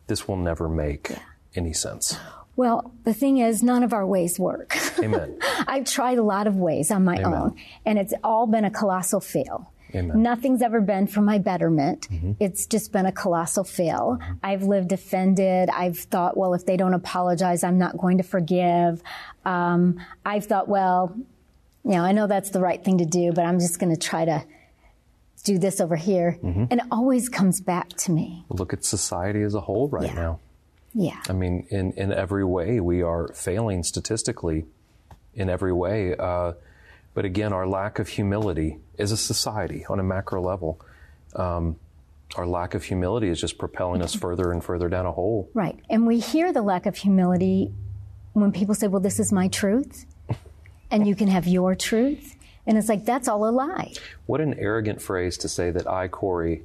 this 0.07 0.27
will 0.27 0.37
never 0.37 0.69
make 0.69 1.09
yeah. 1.09 1.19
any 1.55 1.73
sense. 1.73 2.17
Well, 2.55 2.93
the 3.05 3.13
thing 3.13 3.37
is, 3.37 3.63
none 3.63 3.83
of 3.83 3.93
our 3.93 4.05
ways 4.05 4.39
work. 4.39 4.75
Amen. 4.99 5.39
I've 5.67 5.85
tried 5.85 6.17
a 6.17 6.23
lot 6.23 6.47
of 6.47 6.55
ways 6.55 6.91
on 6.91 7.03
my 7.03 7.15
Amen. 7.15 7.33
own, 7.33 7.55
and 7.85 7.97
it's 7.97 8.13
all 8.23 8.45
been 8.45 8.65
a 8.65 8.71
colossal 8.71 9.21
fail. 9.21 9.71
Amen. 9.93 10.21
Nothing's 10.21 10.61
ever 10.61 10.79
been 10.79 11.07
for 11.07 11.21
my 11.21 11.37
betterment. 11.37 12.07
It's 12.39 12.65
just 12.65 12.91
been 12.91 13.05
a 13.05 13.11
colossal 13.11 13.63
fail. 13.63 14.19
I've 14.41 14.63
lived 14.63 14.91
offended. 14.91 15.69
I've 15.69 15.97
thought, 15.97 16.37
well, 16.37 16.53
if 16.53 16.65
they 16.65 16.77
don't 16.77 16.93
apologize, 16.93 17.63
I'm 17.63 17.77
not 17.77 17.97
going 17.97 18.17
to 18.17 18.23
forgive. 18.23 19.01
Um, 19.43 19.99
I've 20.25 20.45
thought, 20.45 20.69
well, 20.69 21.15
you 21.83 21.91
know, 21.91 22.03
I 22.03 22.11
know 22.11 22.27
that's 22.27 22.49
the 22.51 22.59
right 22.61 22.83
thing 22.83 22.97
to 22.99 23.05
do, 23.05 23.31
but 23.33 23.43
I'm 23.45 23.59
just 23.59 23.79
going 23.79 23.93
to 23.93 23.99
try 23.99 24.25
to 24.25 24.43
do 25.43 25.57
this 25.57 25.81
over 25.81 25.95
here. 25.95 26.37
And 26.43 26.71
it 26.73 26.81
always 26.91 27.27
comes 27.29 27.61
back 27.61 27.89
to 27.89 28.11
me. 28.11 28.45
Look 28.49 28.73
at 28.73 28.85
society 28.85 29.41
as 29.41 29.55
a 29.55 29.61
whole 29.61 29.87
right 29.89 30.05
Yeah. 30.07 30.13
now. 30.13 30.39
Yeah. 30.93 31.19
I 31.29 31.33
mean, 31.33 31.65
in, 31.69 31.93
in 31.93 32.11
every 32.11 32.43
way, 32.43 32.79
we 32.79 33.01
are 33.01 33.29
failing 33.33 33.81
statistically 33.83 34.65
in 35.33 35.49
every 35.49 35.73
way. 35.73 36.15
Uh, 36.15 36.53
but 37.13 37.25
again, 37.25 37.53
our 37.53 37.65
lack 37.65 37.97
of 37.97 38.09
humility 38.09 38.77
as 38.99 39.11
a 39.11 39.17
society 39.17 39.85
on 39.89 39.99
a 39.99 40.03
macro 40.03 40.41
level, 40.41 40.79
um, 41.35 41.77
our 42.35 42.45
lack 42.45 42.73
of 42.75 42.83
humility 42.83 43.29
is 43.29 43.39
just 43.41 43.57
propelling 43.57 44.01
us 44.01 44.13
further 44.13 44.51
and 44.51 44.63
further 44.63 44.87
down 44.89 45.05
a 45.05 45.11
hole. 45.11 45.49
Right. 45.53 45.79
And 45.89 46.05
we 46.05 46.19
hear 46.19 46.53
the 46.53 46.61
lack 46.61 46.85
of 46.85 46.95
humility 46.97 47.71
when 48.33 48.51
people 48.51 48.75
say, 48.75 48.87
well, 48.87 49.01
this 49.01 49.19
is 49.19 49.31
my 49.31 49.47
truth, 49.47 50.05
and 50.91 51.07
you 51.07 51.15
can 51.15 51.27
have 51.27 51.47
your 51.47 51.73
truth. 51.75 52.35
And 52.67 52.77
it's 52.77 52.89
like, 52.89 53.05
that's 53.05 53.27
all 53.27 53.47
a 53.47 53.49
lie. 53.49 53.93
What 54.27 54.41
an 54.41 54.53
arrogant 54.59 55.01
phrase 55.01 55.37
to 55.39 55.49
say 55.49 55.71
that 55.71 55.87
I, 55.87 56.07
Corey, 56.07 56.63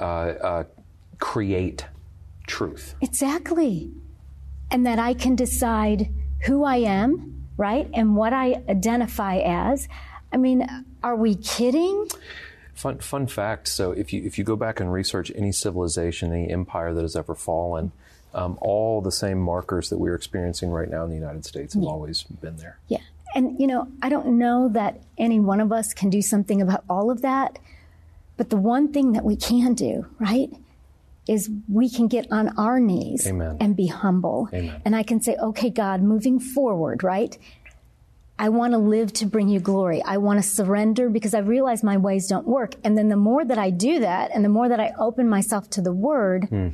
uh, 0.00 0.04
uh, 0.04 0.64
create 1.18 1.84
truth. 2.46 2.94
Exactly. 3.00 3.90
And 4.70 4.86
that 4.86 4.98
I 4.98 5.14
can 5.14 5.36
decide 5.36 6.08
who 6.44 6.64
I 6.64 6.76
am, 6.76 7.46
right? 7.56 7.88
And 7.92 8.16
what 8.16 8.32
I 8.32 8.62
identify 8.68 9.38
as. 9.38 9.88
I 10.32 10.38
mean, 10.38 10.66
are 11.02 11.16
we 11.16 11.34
kidding? 11.36 12.08
Fun, 12.74 12.98
fun 12.98 13.26
fact. 13.26 13.68
So, 13.68 13.92
if 13.92 14.12
you 14.12 14.22
if 14.24 14.36
you 14.38 14.44
go 14.44 14.56
back 14.56 14.80
and 14.80 14.92
research 14.92 15.32
any 15.34 15.52
civilization, 15.52 16.32
any 16.32 16.50
empire 16.50 16.92
that 16.92 17.02
has 17.02 17.16
ever 17.16 17.34
fallen, 17.34 17.92
um, 18.34 18.58
all 18.60 19.00
the 19.00 19.12
same 19.12 19.38
markers 19.38 19.88
that 19.88 19.98
we're 19.98 20.14
experiencing 20.14 20.70
right 20.70 20.90
now 20.90 21.04
in 21.04 21.10
the 21.10 21.16
United 21.16 21.46
States 21.46 21.72
have 21.72 21.84
always 21.84 22.24
been 22.24 22.56
there. 22.56 22.78
Yeah. 22.88 22.98
And, 23.34 23.60
you 23.60 23.66
know, 23.66 23.88
I 24.02 24.08
don't 24.08 24.38
know 24.38 24.68
that 24.70 25.00
any 25.18 25.40
one 25.40 25.60
of 25.60 25.72
us 25.72 25.92
can 25.92 26.08
do 26.10 26.22
something 26.22 26.62
about 26.62 26.84
all 26.88 27.10
of 27.10 27.22
that. 27.22 27.58
But 28.36 28.50
the 28.50 28.56
one 28.56 28.92
thing 28.92 29.12
that 29.12 29.24
we 29.24 29.36
can 29.36 29.74
do, 29.74 30.06
right, 30.18 30.50
is 31.28 31.50
we 31.68 31.90
can 31.90 32.06
get 32.06 32.26
on 32.30 32.56
our 32.58 32.78
knees 32.78 33.26
Amen. 33.26 33.56
and 33.60 33.74
be 33.76 33.88
humble. 33.88 34.48
Amen. 34.54 34.80
And 34.84 34.94
I 34.94 35.02
can 35.02 35.20
say, 35.20 35.36
okay, 35.36 35.70
God, 35.70 36.02
moving 36.02 36.38
forward, 36.38 37.02
right? 37.02 37.36
I 38.38 38.50
want 38.50 38.72
to 38.74 38.78
live 38.78 39.12
to 39.14 39.26
bring 39.26 39.48
you 39.48 39.58
glory. 39.58 40.02
I 40.02 40.18
want 40.18 40.42
to 40.42 40.48
surrender 40.48 41.08
because 41.08 41.32
I 41.34 41.38
realize 41.38 41.82
my 41.82 41.96
ways 41.96 42.26
don't 42.28 42.46
work. 42.46 42.74
And 42.84 42.96
then 42.96 43.08
the 43.08 43.16
more 43.16 43.44
that 43.44 43.58
I 43.58 43.70
do 43.70 44.00
that 44.00 44.30
and 44.34 44.44
the 44.44 44.50
more 44.50 44.68
that 44.68 44.78
I 44.78 44.92
open 44.98 45.28
myself 45.28 45.68
to 45.70 45.80
the 45.80 45.92
word, 45.92 46.44
Hmm. 46.50 46.68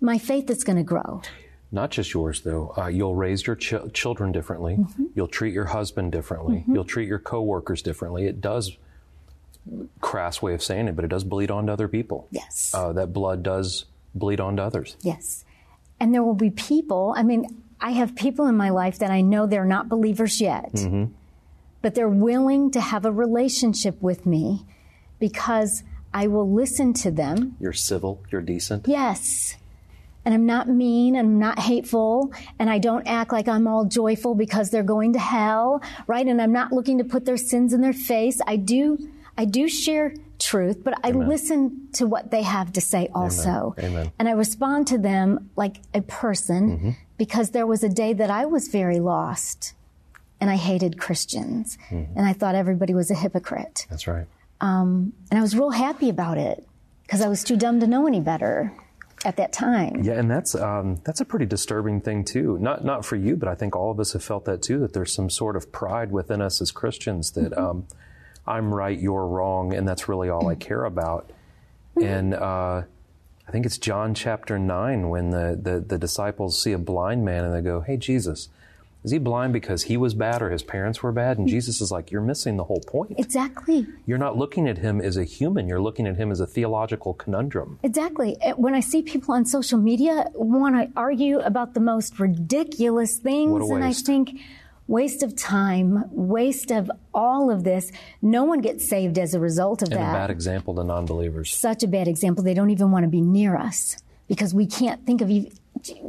my 0.00 0.18
faith 0.18 0.48
is 0.48 0.62
going 0.64 0.76
to 0.78 0.84
grow. 0.84 1.22
Not 1.72 1.90
just 1.90 2.12
yours, 2.14 2.42
though. 2.42 2.72
Uh, 2.78 2.86
you'll 2.86 3.14
raise 3.16 3.46
your 3.46 3.56
ch- 3.56 3.74
children 3.92 4.32
differently. 4.32 4.78
You'll 5.14 5.26
treat 5.28 5.52
your 5.52 5.64
husband 5.66 6.12
differently. 6.12 6.64
You'll 6.68 6.84
treat 6.84 7.08
your 7.08 7.18
coworkers 7.18 7.82
differently. 7.82 8.26
It 8.26 8.40
does, 8.40 8.76
crass 10.00 10.40
way 10.40 10.54
of 10.54 10.62
saying 10.62 10.86
it, 10.88 10.94
but 10.96 11.04
it 11.04 11.08
does 11.08 11.24
bleed 11.24 11.50
onto 11.50 11.72
other 11.72 11.88
people. 11.88 12.28
Yes. 12.30 12.70
Uh, 12.72 12.92
that 12.92 13.12
blood 13.12 13.42
does 13.42 13.84
bleed 14.14 14.40
onto 14.40 14.62
others. 14.62 14.96
Yes. 15.02 15.44
And 15.98 16.14
there 16.14 16.22
will 16.22 16.34
be 16.34 16.50
people, 16.50 17.14
I 17.16 17.22
mean, 17.24 17.62
I 17.80 17.90
have 17.92 18.14
people 18.14 18.46
in 18.46 18.56
my 18.56 18.70
life 18.70 18.98
that 19.00 19.10
I 19.10 19.20
know 19.22 19.46
they're 19.46 19.64
not 19.64 19.88
believers 19.88 20.40
yet, 20.40 20.72
but 21.82 21.94
they're 21.94 22.08
willing 22.08 22.70
to 22.70 22.80
have 22.80 23.04
a 23.04 23.12
relationship 23.12 24.00
with 24.00 24.24
me 24.24 24.64
because 25.18 25.82
I 26.14 26.28
will 26.28 26.50
listen 26.50 26.92
to 26.94 27.10
them. 27.10 27.56
You're 27.60 27.72
civil. 27.72 28.22
You're 28.30 28.40
decent. 28.40 28.86
Yes. 28.88 29.56
And 30.26 30.34
I'm 30.34 30.44
not 30.44 30.68
mean 30.68 31.14
and 31.14 31.28
I'm 31.28 31.38
not 31.38 31.60
hateful 31.60 32.32
and 32.58 32.68
I 32.68 32.78
don't 32.78 33.06
act 33.06 33.32
like 33.32 33.46
I'm 33.46 33.68
all 33.68 33.84
joyful 33.84 34.34
because 34.34 34.70
they're 34.70 34.82
going 34.82 35.12
to 35.12 35.20
hell, 35.20 35.80
right? 36.08 36.26
And 36.26 36.42
I'm 36.42 36.52
not 36.52 36.72
looking 36.72 36.98
to 36.98 37.04
put 37.04 37.24
their 37.24 37.36
sins 37.36 37.72
in 37.72 37.80
their 37.80 37.92
face. 37.92 38.40
I 38.44 38.56
do, 38.56 38.98
I 39.38 39.44
do 39.44 39.68
share 39.68 40.14
truth, 40.40 40.82
but 40.82 40.94
I 41.04 41.12
listen 41.12 41.88
to 41.92 42.06
what 42.08 42.32
they 42.32 42.42
have 42.42 42.72
to 42.72 42.80
say 42.80 43.08
also. 43.14 43.76
Amen. 43.78 44.10
And 44.18 44.28
I 44.28 44.32
respond 44.32 44.88
to 44.88 44.98
them 44.98 45.48
like 45.54 45.76
a 45.94 46.02
person 46.02 46.96
because 47.16 47.50
there 47.50 47.66
was 47.66 47.84
a 47.84 47.88
day 47.88 48.12
that 48.12 48.28
I 48.28 48.46
was 48.46 48.66
very 48.66 48.98
lost 48.98 49.74
and 50.40 50.50
I 50.50 50.56
hated 50.56 50.98
Christians 50.98 51.78
and 51.90 52.26
I 52.26 52.32
thought 52.32 52.54
everybody 52.56 52.94
was 52.94 53.12
a 53.12 53.14
hypocrite. 53.14 53.86
That's 53.88 54.06
right. 54.08 54.26
Um, 54.60 55.12
and 55.30 55.38
I 55.38 55.40
was 55.42 55.54
real 55.56 55.70
happy 55.70 56.08
about 56.10 56.36
it 56.36 56.66
because 57.02 57.20
I 57.22 57.28
was 57.28 57.44
too 57.44 57.56
dumb 57.56 57.78
to 57.80 57.86
know 57.86 58.06
any 58.08 58.20
better 58.20 58.72
at 59.26 59.36
that 59.36 59.52
time. 59.52 60.02
Yeah, 60.04 60.14
and 60.14 60.30
that's 60.30 60.54
um, 60.54 61.00
that's 61.04 61.20
a 61.20 61.24
pretty 61.24 61.46
disturbing 61.46 62.00
thing 62.00 62.24
too. 62.24 62.58
Not 62.60 62.84
not 62.84 63.04
for 63.04 63.16
you, 63.16 63.36
but 63.36 63.48
I 63.48 63.56
think 63.56 63.74
all 63.74 63.90
of 63.90 63.98
us 63.98 64.12
have 64.12 64.22
felt 64.22 64.44
that 64.44 64.62
too. 64.62 64.78
That 64.78 64.92
there's 64.92 65.12
some 65.12 65.28
sort 65.28 65.56
of 65.56 65.72
pride 65.72 66.12
within 66.12 66.40
us 66.40 66.62
as 66.62 66.70
Christians 66.70 67.32
that 67.32 67.56
um, 67.58 67.86
I'm 68.46 68.72
right, 68.72 68.96
you're 68.96 69.26
wrong, 69.26 69.74
and 69.74 69.86
that's 69.86 70.08
really 70.08 70.30
all 70.30 70.46
I 70.48 70.54
care 70.54 70.84
about. 70.84 71.30
And 72.00 72.34
uh, 72.34 72.82
I 73.48 73.50
think 73.50 73.66
it's 73.66 73.78
John 73.78 74.14
chapter 74.14 74.58
nine 74.58 75.08
when 75.08 75.30
the, 75.30 75.58
the 75.60 75.80
the 75.80 75.98
disciples 75.98 76.62
see 76.62 76.72
a 76.72 76.78
blind 76.78 77.24
man 77.24 77.44
and 77.44 77.52
they 77.52 77.62
go, 77.62 77.80
"Hey, 77.80 77.96
Jesus." 77.96 78.48
Is 79.06 79.12
he 79.12 79.18
blind 79.18 79.52
because 79.52 79.84
he 79.84 79.96
was 79.96 80.14
bad 80.14 80.42
or 80.42 80.50
his 80.50 80.64
parents 80.64 81.00
were 81.00 81.12
bad? 81.12 81.38
And 81.38 81.46
Jesus 81.46 81.80
is 81.80 81.92
like, 81.92 82.10
You're 82.10 82.20
missing 82.20 82.56
the 82.56 82.64
whole 82.64 82.82
point. 82.88 83.14
Exactly. 83.18 83.86
You're 84.04 84.18
not 84.18 84.36
looking 84.36 84.68
at 84.68 84.78
him 84.78 85.00
as 85.00 85.16
a 85.16 85.22
human, 85.22 85.68
you're 85.68 85.80
looking 85.80 86.08
at 86.08 86.16
him 86.16 86.32
as 86.32 86.40
a 86.40 86.46
theological 86.46 87.14
conundrum. 87.14 87.78
Exactly. 87.84 88.36
Uh, 88.42 88.54
When 88.56 88.74
I 88.74 88.80
see 88.80 89.02
people 89.02 89.32
on 89.32 89.44
social 89.46 89.78
media 89.78 90.28
want 90.34 90.74
to 90.74 90.90
argue 90.98 91.38
about 91.38 91.74
the 91.74 91.80
most 91.80 92.18
ridiculous 92.18 93.16
things, 93.16 93.70
a 93.70 93.74
and 93.74 93.84
I 93.84 93.92
think 93.92 94.40
waste 94.88 95.22
of 95.22 95.36
time, 95.36 96.04
waste 96.10 96.72
of 96.72 96.90
all 97.14 97.48
of 97.50 97.62
this. 97.62 97.92
No 98.22 98.42
one 98.42 98.60
gets 98.60 98.88
saved 98.88 99.18
as 99.18 99.34
a 99.34 99.40
result 99.40 99.82
of 99.82 99.88
And 99.88 100.00
a 100.00 100.02
that. 100.02 100.12
bad 100.14 100.30
example 100.30 100.74
to 100.74 100.82
non 100.84 101.06
believers. 101.06 101.52
Such 101.52 101.84
a 101.84 101.88
bad 101.88 102.08
example. 102.08 102.42
They 102.42 102.54
don't 102.54 102.70
even 102.70 102.90
want 102.90 103.04
to 103.04 103.08
be 103.08 103.20
near 103.20 103.56
us 103.56 103.98
because 104.26 104.52
we 104.52 104.66
can't 104.66 105.06
think 105.06 105.20
of 105.20 105.30
even. 105.30 105.52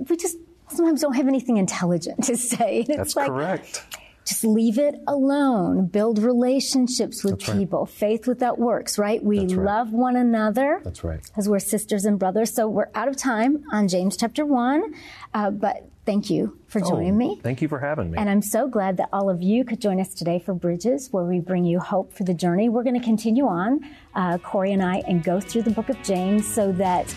We 0.09 0.15
just 0.17 0.37
sometimes 0.69 1.01
don't 1.01 1.13
have 1.15 1.27
anything 1.27 1.57
intelligent 1.57 2.23
to 2.25 2.37
say. 2.37 2.79
And 2.81 2.89
It's 2.89 2.97
That's 2.97 3.15
like, 3.15 3.27
correct. 3.29 3.85
just 4.25 4.43
leave 4.43 4.77
it 4.77 4.95
alone. 5.07 5.87
Build 5.87 6.19
relationships 6.19 7.23
with 7.23 7.39
That's 7.39 7.49
right. 7.49 7.57
people. 7.57 7.85
Faith 7.85 8.27
without 8.27 8.59
works, 8.59 8.97
right? 8.97 9.23
We 9.23 9.39
right. 9.39 9.51
love 9.51 9.91
one 9.91 10.15
another 10.15 10.81
That's 10.83 11.03
right. 11.03 11.21
because 11.23 11.47
we're 11.49 11.59
sisters 11.59 12.05
and 12.05 12.19
brothers. 12.19 12.53
So 12.53 12.67
we're 12.67 12.89
out 12.95 13.07
of 13.07 13.15
time 13.17 13.63
on 13.71 13.87
James 13.87 14.17
chapter 14.17 14.45
one. 14.45 14.93
Uh, 15.33 15.51
but 15.51 15.89
thank 16.05 16.29
you 16.29 16.57
for 16.67 16.79
joining 16.79 17.13
Oh, 17.13 17.17
me. 17.17 17.39
Thank 17.43 17.61
you 17.61 17.67
for 17.67 17.79
having 17.79 18.11
me. 18.11 18.17
And 18.17 18.29
I'm 18.29 18.41
so 18.41 18.67
glad 18.67 18.97
that 18.97 19.09
all 19.13 19.29
of 19.29 19.41
you 19.41 19.63
could 19.65 19.79
join 19.81 19.99
us 19.99 20.13
today 20.13 20.39
for 20.39 20.53
Bridges, 20.53 21.09
where 21.11 21.23
we 21.25 21.39
bring 21.39 21.63
you 21.65 21.79
hope 21.79 22.13
for 22.13 22.23
the 22.23 22.33
journey. 22.33 22.69
We're 22.69 22.83
going 22.83 22.99
to 22.99 23.05
continue 23.05 23.45
on, 23.47 23.81
uh, 24.15 24.37
Corey 24.39 24.71
and 24.73 24.81
I, 24.83 24.97
and 25.07 25.23
go 25.23 25.39
through 25.39 25.63
the 25.63 25.71
book 25.71 25.89
of 25.89 26.01
James 26.03 26.45
so 26.53 26.71
that 26.73 27.13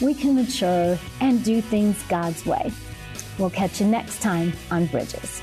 we 0.00 0.12
can 0.14 0.34
mature 0.34 0.98
and 1.20 1.42
do 1.44 1.60
things 1.60 2.02
God's 2.08 2.44
way. 2.44 2.70
We'll 3.38 3.50
catch 3.50 3.80
you 3.80 3.86
next 3.86 4.22
time 4.22 4.52
on 4.70 4.86
Bridges. 4.86 5.42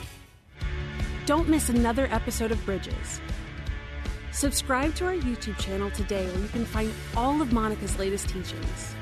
Don't 1.26 1.50
miss 1.50 1.70
another 1.70 2.08
episode 2.12 2.52
of 2.52 2.64
Bridges. 2.66 3.22
Subscribe 4.32 4.96
to 4.96 5.06
our 5.06 5.14
YouTube 5.14 5.58
channel 5.60 5.92
today 5.92 6.26
where 6.28 6.42
you 6.42 6.48
can 6.50 6.66
find 6.66 6.92
all 7.16 7.42
of 7.42 7.52
Monica's 7.52 8.00
latest 8.00 8.30
teachings. 8.30 8.96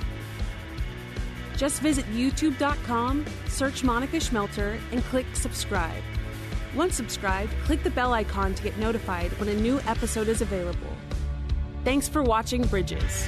Just 1.55 1.81
visit 1.81 2.05
youtube.com, 2.05 3.25
search 3.47 3.83
Monica 3.83 4.17
Schmelter, 4.17 4.79
and 4.91 5.03
click 5.05 5.25
subscribe. 5.33 6.01
Once 6.75 6.95
subscribed, 6.95 7.51
click 7.65 7.83
the 7.83 7.89
bell 7.89 8.13
icon 8.13 8.53
to 8.55 8.63
get 8.63 8.77
notified 8.77 9.31
when 9.39 9.49
a 9.49 9.55
new 9.55 9.79
episode 9.81 10.27
is 10.27 10.41
available. 10.41 10.95
Thanks 11.83 12.07
for 12.07 12.23
watching 12.23 12.63
Bridges. 12.63 13.27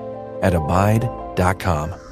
at 0.41 0.53
abide.com. 0.53 2.10